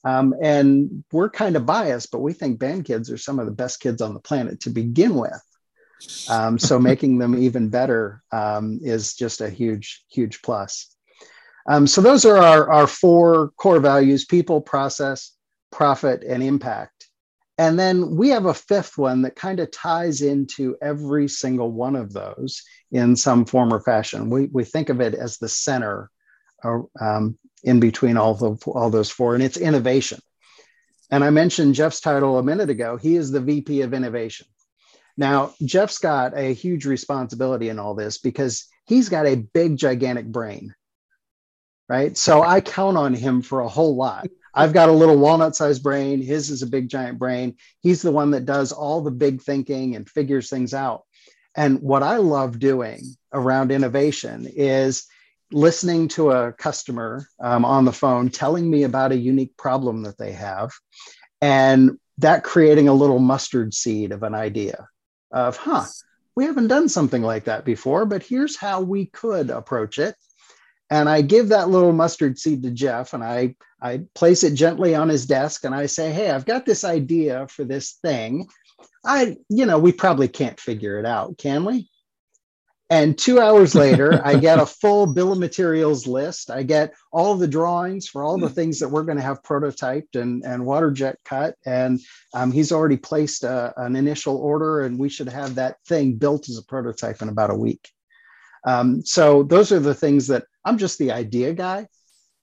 [0.03, 3.53] Um, and we're kind of biased, but we think band kids are some of the
[3.53, 5.43] best kids on the planet to begin with.
[6.31, 10.97] Um, so making them even better um, is just a huge, huge plus.
[11.69, 15.33] Um, so those are our, our four core values people, process,
[15.71, 17.00] profit, and impact.
[17.61, 21.95] And then we have a fifth one that kind of ties into every single one
[21.95, 24.31] of those in some form or fashion.
[24.31, 26.11] We, we think of it as the center
[26.65, 30.21] uh, um, in between all, the, all those four, and it's innovation.
[31.11, 32.97] And I mentioned Jeff's title a minute ago.
[32.97, 34.47] He is the VP of Innovation.
[35.19, 40.25] Now, Jeff's got a huge responsibility in all this because he's got a big, gigantic
[40.25, 40.75] brain,
[41.91, 42.17] right?
[42.17, 44.29] So I count on him for a whole lot.
[44.55, 46.21] I've got a little walnut sized brain.
[46.21, 47.57] His is a big, giant brain.
[47.81, 51.05] He's the one that does all the big thinking and figures things out.
[51.57, 53.01] And what I love doing
[53.33, 55.07] around innovation is
[55.53, 60.17] listening to a customer um, on the phone telling me about a unique problem that
[60.17, 60.71] they have
[61.41, 64.87] and that creating a little mustard seed of an idea
[65.33, 65.85] of, huh,
[66.37, 70.15] we haven't done something like that before, but here's how we could approach it.
[70.91, 74.95] And I give that little mustard seed to Jeff and I, I place it gently
[74.95, 78.49] on his desk and I say, Hey, I've got this idea for this thing.
[79.05, 81.89] I, you know, we probably can't figure it out, can we?
[82.91, 86.51] And two hours later, I get a full bill of materials list.
[86.51, 88.55] I get all the drawings for all the hmm.
[88.55, 91.55] things that we're going to have prototyped and, and water jet cut.
[91.65, 92.01] And
[92.35, 96.49] um, he's already placed a, an initial order, and we should have that thing built
[96.49, 97.89] as a prototype in about a week.
[98.67, 101.89] Um, so, those are the things that I'm just the idea guy.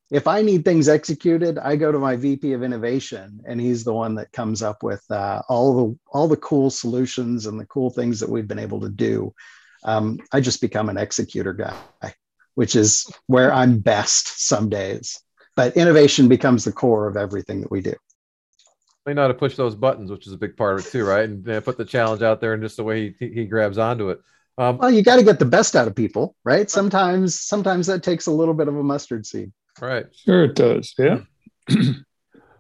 [0.10, 3.94] If I need things executed, I go to my VP of innovation, and he's the
[3.94, 7.90] one that comes up with uh, all the all the cool solutions and the cool
[7.90, 9.34] things that we've been able to do
[9.84, 12.14] um, I just become an executor guy,
[12.56, 15.20] which is where I'm best some days.
[15.56, 17.96] But innovation becomes the core of everything that we do.
[19.06, 21.06] They know how to push those buttons, which is a big part of it too,
[21.06, 21.28] right?
[21.28, 24.20] And put the challenge out there and just the way he, he grabs onto it.
[24.58, 26.70] Um, well, you got to get the best out of people, right?
[26.70, 29.52] Sometimes, sometimes that takes a little bit of a mustard seed.
[29.80, 30.08] Right.
[30.16, 30.96] Sure, it does.
[30.98, 31.20] Yeah.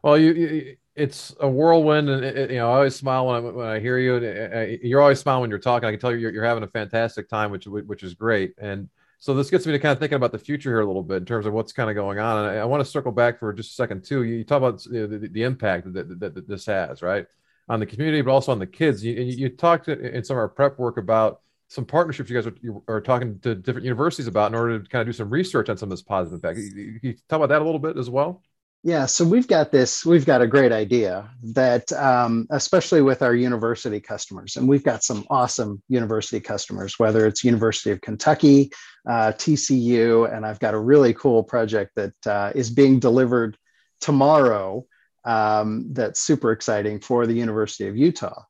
[0.03, 3.39] well, you, you it's a whirlwind, and it, you know, I always smile when I
[3.39, 4.17] when I hear you.
[4.17, 5.88] And you're always smiling when you're talking.
[5.88, 8.55] I can tell you you're, you're having a fantastic time, which which is great.
[8.57, 11.03] And so this gets me to kind of thinking about the future here a little
[11.03, 12.45] bit in terms of what's kind of going on.
[12.45, 14.23] And I, I want to circle back for just a second too.
[14.23, 17.25] You, you talk about you know, the, the, impact that, that, that, this has, right,
[17.69, 19.03] on the community, but also on the kids.
[19.03, 22.47] You, you, you talked in some of our prep work about some partnerships you guys
[22.47, 25.70] are, are, talking to different universities about in order to kind of do some research
[25.70, 26.59] on some of this positive impact.
[26.59, 28.41] You, you talk about that a little bit as well.
[28.84, 33.36] Yeah, so we've got this, we've got a great idea that, um, especially with our
[33.36, 38.72] university customers, and we've got some awesome university customers, whether it's University of Kentucky,
[39.09, 43.57] uh, TCU, and I've got a really cool project that uh, is being delivered
[43.99, 44.86] tomorrow
[45.26, 48.43] um, that's super exciting for the University of Utah.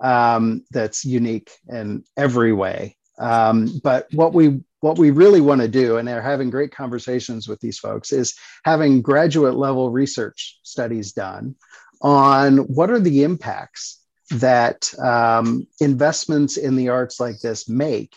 [0.00, 2.96] Um, that's unique in every way.
[3.18, 7.48] Um, but what we what we really want to do, and they're having great conversations
[7.48, 8.34] with these folks, is
[8.64, 11.54] having graduate level research studies done
[12.02, 18.14] on what are the impacts that um, investments in the arts like this make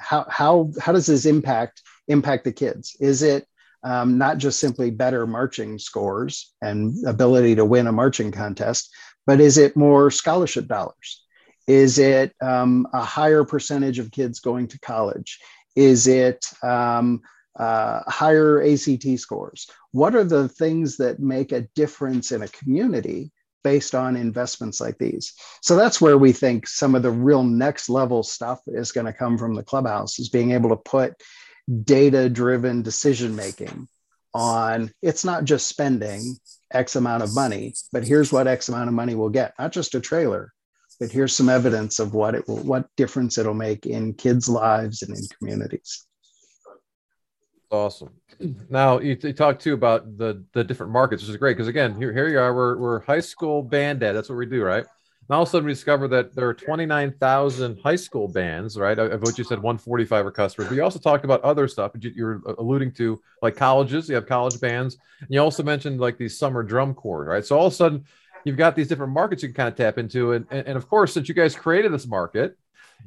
[0.00, 2.96] how how how does this impact impact the kids?
[2.98, 3.46] Is it
[3.82, 8.90] um, not just simply better marching scores and ability to win a marching contest,
[9.26, 11.24] but is it more scholarship dollars?
[11.66, 15.38] Is it um, a higher percentage of kids going to college?
[15.76, 17.20] Is it um,
[17.58, 19.68] uh, higher ACT scores?
[19.92, 23.30] What are the things that make a difference in a community
[23.62, 25.34] based on investments like these?
[25.62, 29.12] So that's where we think some of the real next level stuff is going to
[29.12, 31.14] come from the clubhouse is being able to put
[31.84, 33.86] data driven decision making
[34.34, 36.36] on it's not just spending
[36.72, 39.94] X amount of money, but here's what X amount of money will get, not just
[39.94, 40.52] a trailer,
[40.98, 45.02] but here's some evidence of what it will, what difference it'll make in kids' lives
[45.02, 46.06] and in communities.
[47.70, 48.10] Awesome.
[48.68, 51.96] Now you, you talk too about the the different markets, which is great because again,
[51.96, 52.52] here here you are.
[52.52, 54.12] We're we're high school band ed.
[54.12, 54.84] That's what we do, right?
[55.30, 58.98] And all of a sudden, we discover that there are 29,000 high school bands, right?
[58.98, 60.68] Of which you said 145 are customers.
[60.68, 64.08] But you also talked about other stuff you're alluding to, like colleges.
[64.08, 64.96] You have college bands.
[65.20, 67.46] And you also mentioned like these summer drum corps, right?
[67.46, 68.06] So all of a sudden,
[68.42, 70.32] you've got these different markets you can kind of tap into.
[70.32, 72.58] And, and, and of course, since you guys created this market,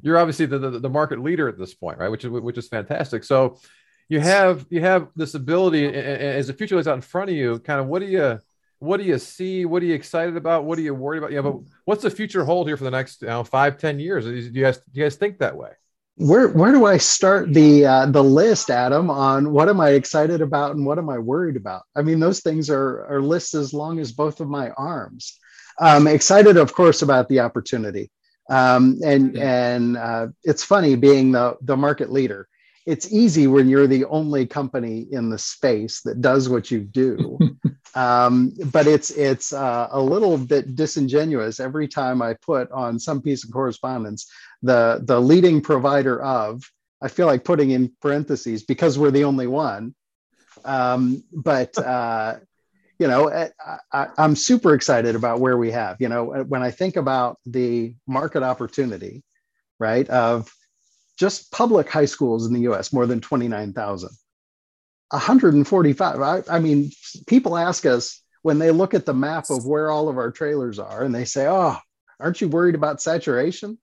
[0.02, 2.08] you're obviously the, the, the market leader at this point, right?
[2.08, 3.26] Which is which is fantastic.
[3.26, 3.58] So
[4.08, 7.60] you have you have this ability as the future lays out in front of you.
[7.60, 8.40] Kind of what do you
[8.84, 9.66] what do you see?
[9.66, 10.66] What are you excited about?
[10.66, 11.32] What are you worried about?
[11.32, 11.56] Yeah, but
[11.86, 14.26] what's the future hold here for the next you know, five, ten years?
[14.26, 15.72] Do you guys do you guys think that way?
[16.18, 19.10] Where where do I start the uh, the list, Adam?
[19.10, 21.84] On what am I excited about and what am I worried about?
[21.96, 25.40] I mean, those things are are lists as long as both of my arms.
[25.80, 28.12] Um, excited, of course, about the opportunity,
[28.50, 32.48] um, and and uh, it's funny being the the market leader
[32.86, 37.38] it's easy when you're the only company in the space that does what you do
[37.96, 43.22] um, but it's it's uh, a little bit disingenuous every time i put on some
[43.22, 44.30] piece of correspondence
[44.62, 46.64] the the leading provider of
[47.02, 49.94] i feel like putting in parentheses because we're the only one
[50.66, 52.36] um, but uh,
[53.00, 53.30] you know
[53.92, 57.96] I, i'm super excited about where we have you know when i think about the
[58.08, 59.24] market opportunity
[59.80, 60.52] right of
[61.18, 64.10] just public high schools in the US, more than 29,000.
[65.14, 66.22] 145.
[66.22, 66.92] I, I, mean,
[67.28, 70.80] people ask us when they look at the map of where all of our trailers
[70.80, 71.78] are and they say, Oh,
[72.20, 73.78] aren't you worried about saturation?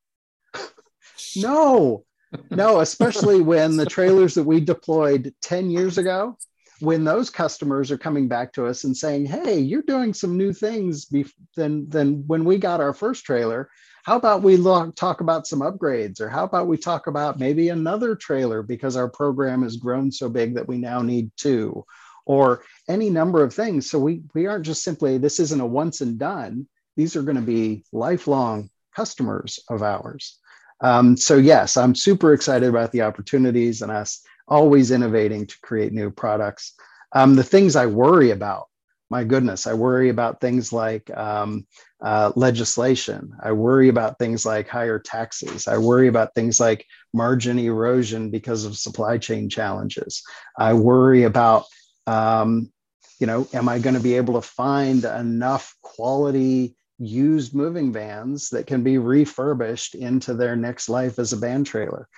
[1.37, 2.05] no,
[2.51, 6.37] no, especially when the trailers that we deployed 10 years ago,
[6.81, 10.53] when those customers are coming back to us and saying, Hey, you're doing some new
[10.53, 11.07] things
[11.57, 13.71] than, than when we got our first trailer
[14.05, 16.21] how about we look, talk about some upgrades?
[16.21, 20.29] Or how about we talk about maybe another trailer because our program has grown so
[20.29, 21.85] big that we now need two?
[22.27, 23.91] Or any number of things.
[23.91, 26.69] So we we aren't just simply this isn't a once and done.
[26.97, 30.39] These are going to be lifelong customers of ours.
[30.83, 35.93] Um, so yes i'm super excited about the opportunities and us always innovating to create
[35.93, 36.75] new products.
[37.13, 38.71] Um, the things i worry about
[39.11, 41.67] my goodness, I worry about things like um,
[42.03, 43.33] uh, legislation.
[43.43, 45.69] I worry about things like higher taxes.
[45.69, 50.23] I worry about things like margin erosion because of supply chain challenges.
[50.57, 51.65] I worry about,
[52.07, 52.73] um,
[53.19, 58.51] you know, am I going to be able to find enough quality used moving vans
[58.51, 62.09] that can be refurbished into their next life as a band trailer?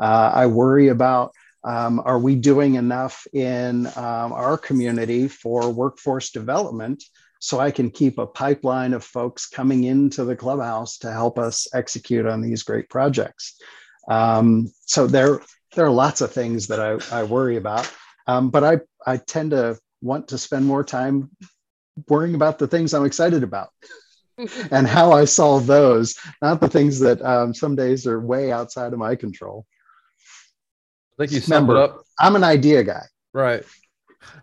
[0.00, 1.32] Uh, I worry about
[1.62, 7.04] um, are we doing enough in um, our community for workforce development
[7.40, 11.66] so I can keep a pipeline of folks coming into the clubhouse to help us
[11.74, 13.60] execute on these great projects?
[14.08, 15.40] Um, so there,
[15.74, 17.92] there are lots of things that I, I worry about,
[18.26, 21.30] um, but I, I tend to want to spend more time
[22.08, 23.70] worrying about the things I'm excited about.
[24.70, 28.94] and how I solve those, not the things that um, some days are way outside
[28.94, 29.66] of my control.
[31.12, 32.04] I think you summed Remember, up.
[32.18, 33.02] I'm an idea guy.
[33.34, 33.64] Right.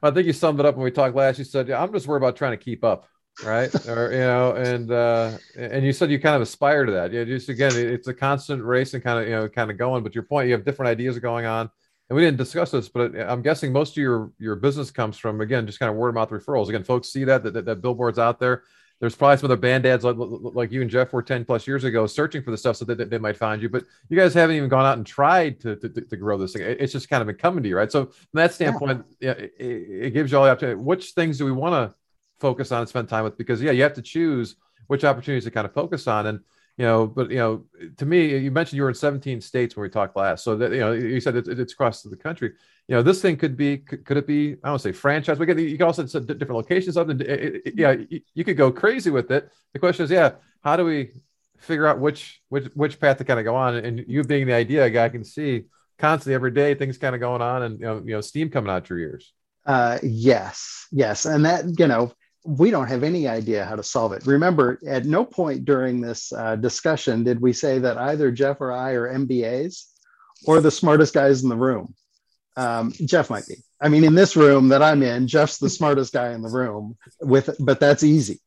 [0.02, 1.38] I think you summed it up when we talked last.
[1.38, 3.08] You said, "Yeah, I'm just worried about trying to keep up."
[3.44, 3.74] right?
[3.88, 7.12] Or you know and uh and you said you kind of aspire to that.
[7.12, 10.04] Yeah just again it's a constant race and kind of you know kind of going.
[10.04, 11.70] But your point you have different ideas going on.
[12.10, 15.42] And we didn't discuss this but i'm guessing most of your your business comes from
[15.42, 16.70] again just kind of word of mouth referrals.
[16.70, 18.64] Again folks see that that, that, that billboards out there
[19.00, 21.84] there's probably some other band dads like, like you and Jeff were 10 plus years
[21.84, 23.70] ago searching for the stuff so that they, might find you.
[23.70, 26.64] But you guys haven't even gone out and tried to, to, to grow this thing.
[26.64, 27.92] It's just kind of been coming to you, right?
[27.92, 29.32] So from that standpoint, yeah.
[29.32, 30.80] it, it, gives you all the opportunity.
[30.80, 31.96] Which things do we want to
[32.40, 33.38] focus on and spend time with?
[33.38, 34.56] Because, yeah, you have to choose
[34.88, 36.26] which opportunities to kind of focus on.
[36.26, 36.40] And,
[36.78, 37.66] you know, but, you know,
[37.98, 40.44] to me, you mentioned you were in 17 states when we talked last.
[40.44, 42.54] So that, you know, you said it's, it's across the country
[42.88, 45.38] you know, this thing could be, could, it be, I don't say franchise.
[45.40, 48.72] We you can also set different locations of it, it, yeah, you, you could go
[48.72, 49.52] crazy with it.
[49.74, 51.12] The question is, yeah, how do we
[51.58, 53.76] figure out which, which, which path to kind of go on?
[53.76, 55.66] And you being the idea guy can see
[55.98, 58.72] constantly every day, things kind of going on, and you know, you know, steam coming
[58.72, 59.34] out your ears.
[59.66, 62.14] Uh, yes, yes, and that you know
[62.48, 64.26] we don't have any idea how to solve it.
[64.26, 68.72] Remember, at no point during this uh, discussion did we say that either Jeff or
[68.72, 69.84] I are MBAs
[70.46, 71.94] or the smartest guys in the room.
[72.56, 73.58] Um, Jeff might be.
[73.82, 76.96] I mean, in this room that I'm in, Jeff's the smartest guy in the room.
[77.20, 78.40] With, but that's easy.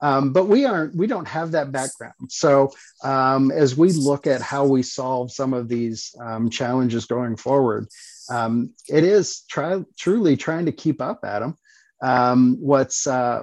[0.00, 0.94] Um, but we aren't.
[0.94, 2.14] We don't have that background.
[2.28, 2.70] So
[3.02, 7.88] um, as we look at how we solve some of these um, challenges going forward,
[8.30, 11.56] um, it is try, truly trying to keep up, Adam
[12.02, 13.40] um, what's uh,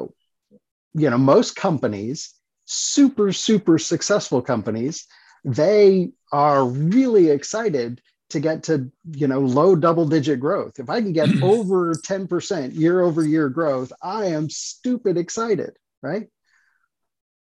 [0.94, 2.34] you know most companies
[2.66, 5.08] super super successful companies
[5.46, 10.80] they are really excited to get to you know low double digit growth.
[10.80, 16.28] If i can get over 10% year over year growth i am stupid excited right?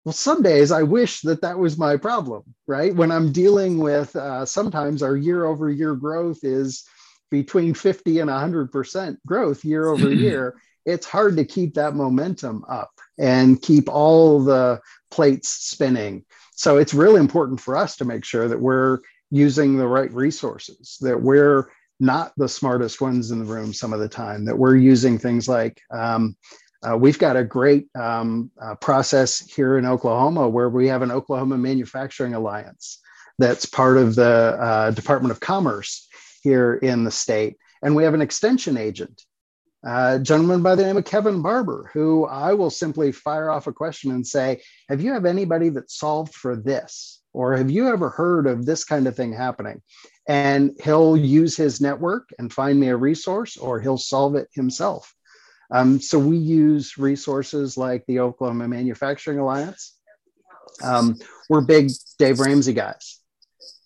[0.06, 2.96] Well some days i wish that that was my problem right?
[2.96, 6.84] When i'm dealing with uh, sometimes our year over year growth is
[7.32, 10.56] between 50 and 100% growth year over year
[10.88, 14.80] it's hard to keep that momentum up and keep all the
[15.12, 16.24] plates spinning.
[16.54, 20.98] So it's really important for us to make sure that we're using the right resources,
[21.02, 21.70] that we're
[22.00, 25.50] not the smartest ones in the room some of the time, that we're using things
[25.50, 26.36] like um,
[26.88, 31.12] uh, we've got a great um, uh, process here in Oklahoma where we have an
[31.12, 33.00] Oklahoma Manufacturing Alliance
[33.40, 36.08] that's part of the uh, Department of Commerce
[36.44, 37.58] here in the state.
[37.82, 39.24] And we have an extension agent
[39.88, 43.72] a gentleman by the name of Kevin Barber, who I will simply fire off a
[43.72, 47.22] question and say, Have you have anybody that solved for this?
[47.32, 49.82] Or have you ever heard of this kind of thing happening?
[50.28, 55.14] And he'll use his network and find me a resource, or he'll solve it himself.
[55.72, 59.96] Um, so we use resources like the Oklahoma Manufacturing Alliance.
[60.84, 61.16] Um,
[61.50, 63.20] we're big Dave Ramsey guys,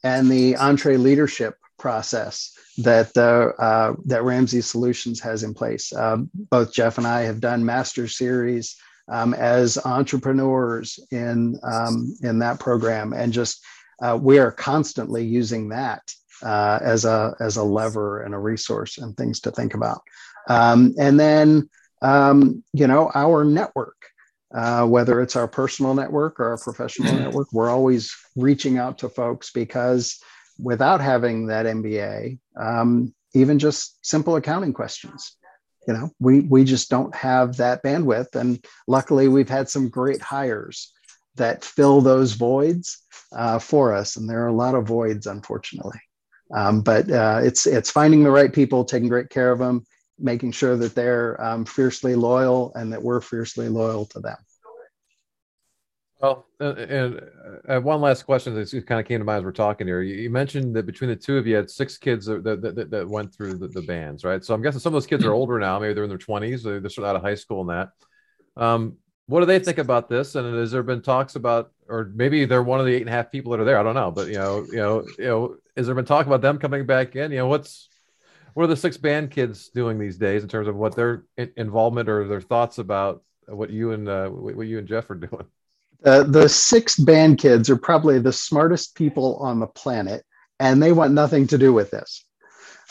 [0.04, 5.92] and the EntreLeadership process that the uh, that Ramsey Solutions has in place.
[5.92, 8.78] Uh, both Jeff and I have done master series
[9.10, 13.62] um, as entrepreneurs in um, in that program, and just
[14.02, 16.02] uh, we are constantly using that
[16.44, 20.02] uh, as a as a lever and a resource and things to think about.
[20.48, 21.70] Um, and then
[22.02, 23.96] um, you know our network.
[24.54, 29.08] Uh, whether it's our personal network or our professional network, we're always reaching out to
[29.08, 30.20] folks because
[30.62, 35.38] without having that MBA, um, even just simple accounting questions.
[35.88, 40.22] You know, we we just don't have that bandwidth, and luckily we've had some great
[40.22, 40.94] hires
[41.36, 43.00] that fill those voids
[43.36, 46.00] uh, for us, and there are a lot of voids, unfortunately.
[46.56, 49.84] Um, but uh, it's it's finding the right people, taking great care of them,
[50.20, 54.38] making sure that they're um, fiercely loyal, and that we're fiercely loyal to them.
[56.22, 57.22] Well, uh, and
[57.68, 60.04] uh, one last question that kind of came to mind as we're talking here.
[60.04, 63.34] You, mentioned that between the two of you had six kids that, that, that went
[63.34, 64.46] through the, the, bands, right?
[64.46, 65.80] So I'm guessing some of those kids are older now.
[65.80, 66.64] Maybe they're in their 20s.
[66.64, 67.90] They're sort of out of high school and that.
[68.56, 70.36] Um, what do they think about this?
[70.36, 73.14] And has there been talks about, or maybe they're one of the eight and a
[73.14, 73.80] half people that are there?
[73.80, 76.42] I don't know, but you know, you know, you know, has there been talk about
[76.42, 77.32] them coming back in?
[77.32, 77.90] You know, what's
[78.54, 81.24] what are the six band kids doing these days in terms of what their
[81.56, 85.46] involvement or their thoughts about what you and uh, what you and Jeff are doing?
[86.04, 90.24] Uh, the six band kids are probably the smartest people on the planet,
[90.60, 92.26] and they want nothing to do with this.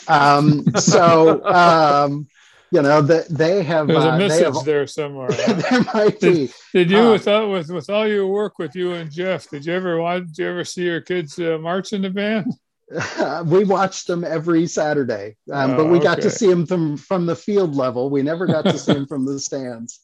[0.07, 2.27] Um, so, um,
[2.71, 3.87] you know, that they have.
[3.87, 5.29] There's a uh, message have, there somewhere.
[5.31, 6.47] there might be.
[6.47, 9.49] Did, did you, uh, with, all, with with all your work with you and Jeff,
[9.49, 9.97] did you ever?
[10.19, 12.53] Did you ever see your kids uh, march in the band?
[13.45, 16.23] we watched them every Saturday, um, oh, but we got okay.
[16.23, 18.09] to see them from from the field level.
[18.09, 19.99] We never got to see them from the stands.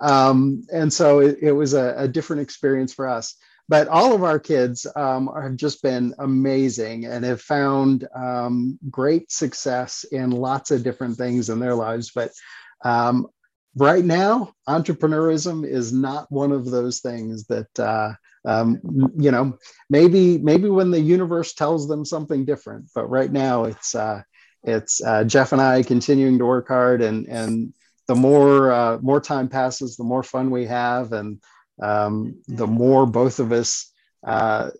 [0.00, 3.36] Um, and so it, it was a, a, different experience for us.
[3.68, 9.32] But all of our kids um, have just been amazing and have found um, great
[9.32, 12.10] success in lots of different things in their lives.
[12.14, 12.32] But
[12.84, 13.26] um,
[13.74, 18.12] right now, entrepreneurism is not one of those things that uh,
[18.44, 18.80] um,
[19.18, 19.58] you know.
[19.88, 24.22] Maybe maybe when the universe tells them something different, but right now it's uh,
[24.62, 27.72] it's uh, Jeff and I continuing to work hard and and
[28.06, 31.40] the more uh, more time passes, the more fun we have, and
[31.80, 33.92] um, the more both of us
[34.26, 34.70] uh,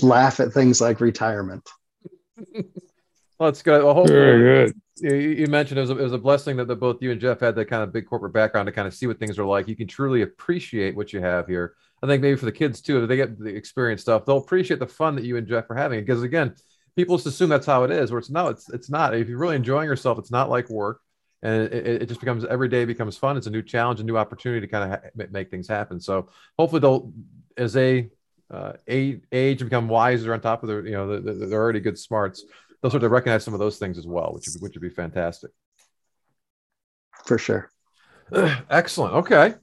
[0.00, 1.68] laugh at things like retirement.
[3.38, 3.84] well, it's good.
[3.84, 4.74] Well, Very good.
[5.00, 7.40] You, mentioned it was, a, it was a blessing that the, both you and Jeff
[7.40, 9.66] had that kind of big corporate background to kind of see what things are like.
[9.66, 11.74] You can truly appreciate what you have here.
[12.02, 14.78] I think maybe for the kids too, if they get the experience stuff, they'll appreciate
[14.78, 16.00] the fun that you and Jeff are having.
[16.00, 16.54] Because again,
[16.96, 19.14] people just assume that's how it is, where it's no, it's it's not.
[19.14, 21.00] If you're really enjoying yourself, it's not like work
[21.44, 23.36] and it, it, just becomes every day becomes fun.
[23.36, 26.00] It's a new challenge, a new opportunity to kind of ha- make things happen.
[26.00, 27.12] So hopefully they'll,
[27.58, 28.08] as they
[28.50, 31.98] uh, age, become wiser on top of their, you know, the, the, they're already good
[31.98, 32.44] smarts.
[32.80, 34.88] they'll start to recognize some of those things as well, which would, which would be
[34.88, 35.50] fantastic.
[37.26, 37.70] For sure.
[38.70, 39.14] Excellent.
[39.14, 39.54] Okay.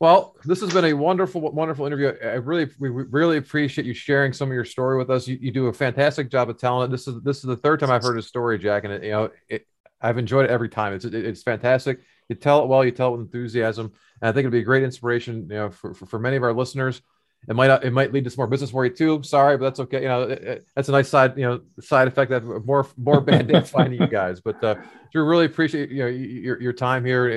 [0.00, 2.12] Well, this has been a wonderful, wonderful interview.
[2.22, 5.26] I really, we really appreciate you sharing some of your story with us.
[5.26, 6.90] You, you do a fantastic job of telling it.
[6.92, 9.10] This is this is the third time I've heard his story, Jack, and it, you
[9.10, 9.66] know, it,
[10.00, 10.92] I've enjoyed it every time.
[10.92, 12.00] It's it's fantastic.
[12.28, 12.84] You tell it well.
[12.84, 15.70] You tell it with enthusiasm, and I think it'd be a great inspiration, you know,
[15.70, 17.02] for, for, for many of our listeners.
[17.48, 19.22] It might it might lead to some more business for you too.
[19.22, 20.02] Sorry, but that's okay.
[20.02, 23.20] You know, it, it, that's a nice side you know side effect that more more
[23.20, 24.40] band finding you guys.
[24.40, 24.74] But uh,
[25.12, 27.28] Drew, really appreciate you know your, your time here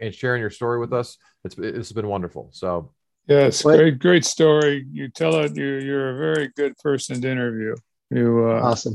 [0.00, 1.18] and sharing your story with us.
[1.44, 2.48] It's it's been wonderful.
[2.52, 2.92] So
[3.28, 4.86] yes, great great story.
[4.90, 5.54] You tell it.
[5.54, 7.76] You you're a very good person to interview.
[8.10, 8.94] You uh, awesome.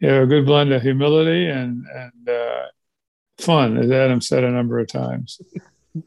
[0.00, 2.66] You have a good blend of humility and and uh,
[3.38, 5.40] fun, as Adam said a number of times.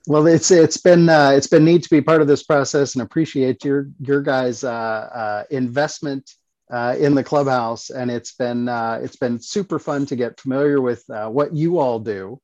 [0.08, 3.02] well it's it's been uh, it's been neat to be part of this process and
[3.02, 6.32] appreciate your your guys uh, uh, investment
[6.72, 10.82] uh, in the clubhouse and it's been uh, it's been super fun to get familiar
[10.82, 12.40] with uh, what you all do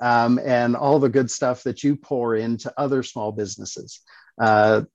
[0.00, 4.00] um, and all the good stuff that you pour into other small businesses
[4.38, 4.86] um,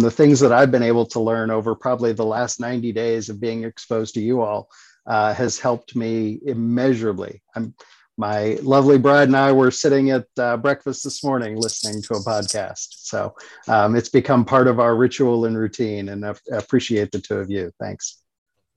[0.00, 3.40] the things that i've been able to learn over probably the last 90 days of
[3.40, 4.68] being exposed to you all
[5.06, 7.74] has helped me immeasurably i'm
[8.18, 12.20] my lovely bride and I were sitting at uh, breakfast this morning listening to a
[12.20, 12.88] podcast.
[12.90, 13.34] So
[13.68, 17.50] um, it's become part of our ritual and routine, and I appreciate the two of
[17.50, 17.72] you.
[17.80, 18.18] Thanks.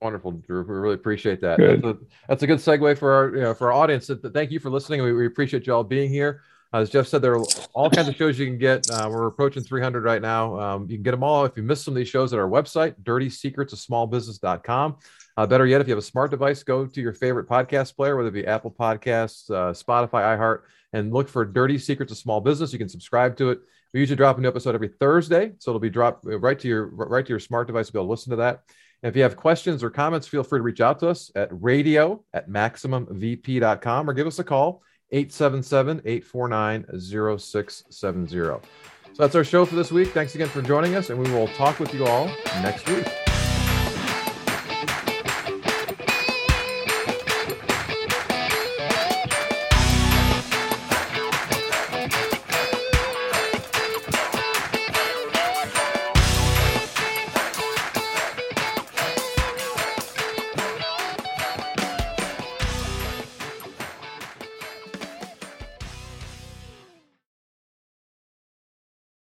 [0.02, 0.64] Wonderful, Drew.
[0.64, 1.60] We really appreciate that.
[1.60, 1.98] That's a,
[2.28, 4.10] that's a, good segue for our you know, for our audience.
[4.34, 5.04] Thank you for listening.
[5.04, 6.42] We, we appreciate you all being here.
[6.74, 8.90] As Jeff said, there are all kinds of shows you can get.
[8.92, 10.60] Uh, we're approaching 300 right now.
[10.60, 12.50] Um, you can get them all if you missed some of these shows at our
[12.50, 14.98] website, dirtysecretsofsmallbusiness.com.
[15.38, 18.16] Uh, better yet, if you have a smart device, go to your favorite podcast player,
[18.16, 20.62] whether it be Apple Podcasts, uh, Spotify, iHeart,
[20.94, 22.72] and look for Dirty Secrets of Small Business.
[22.72, 23.60] You can subscribe to it.
[23.94, 26.68] We usually drop a new episode every Thursday, so it'll be dropped uh, right to
[26.68, 28.64] your right to your smart device to be able to listen to that.
[29.04, 31.50] And if you have questions or comments, feel free to reach out to us at
[31.52, 38.38] radio at maximumvp.com or give us a call 877 849 0670.
[38.38, 38.62] So
[39.18, 40.10] that's our show for this week.
[40.10, 42.28] Thanks again for joining us, and we will talk with you all
[42.62, 43.25] next week.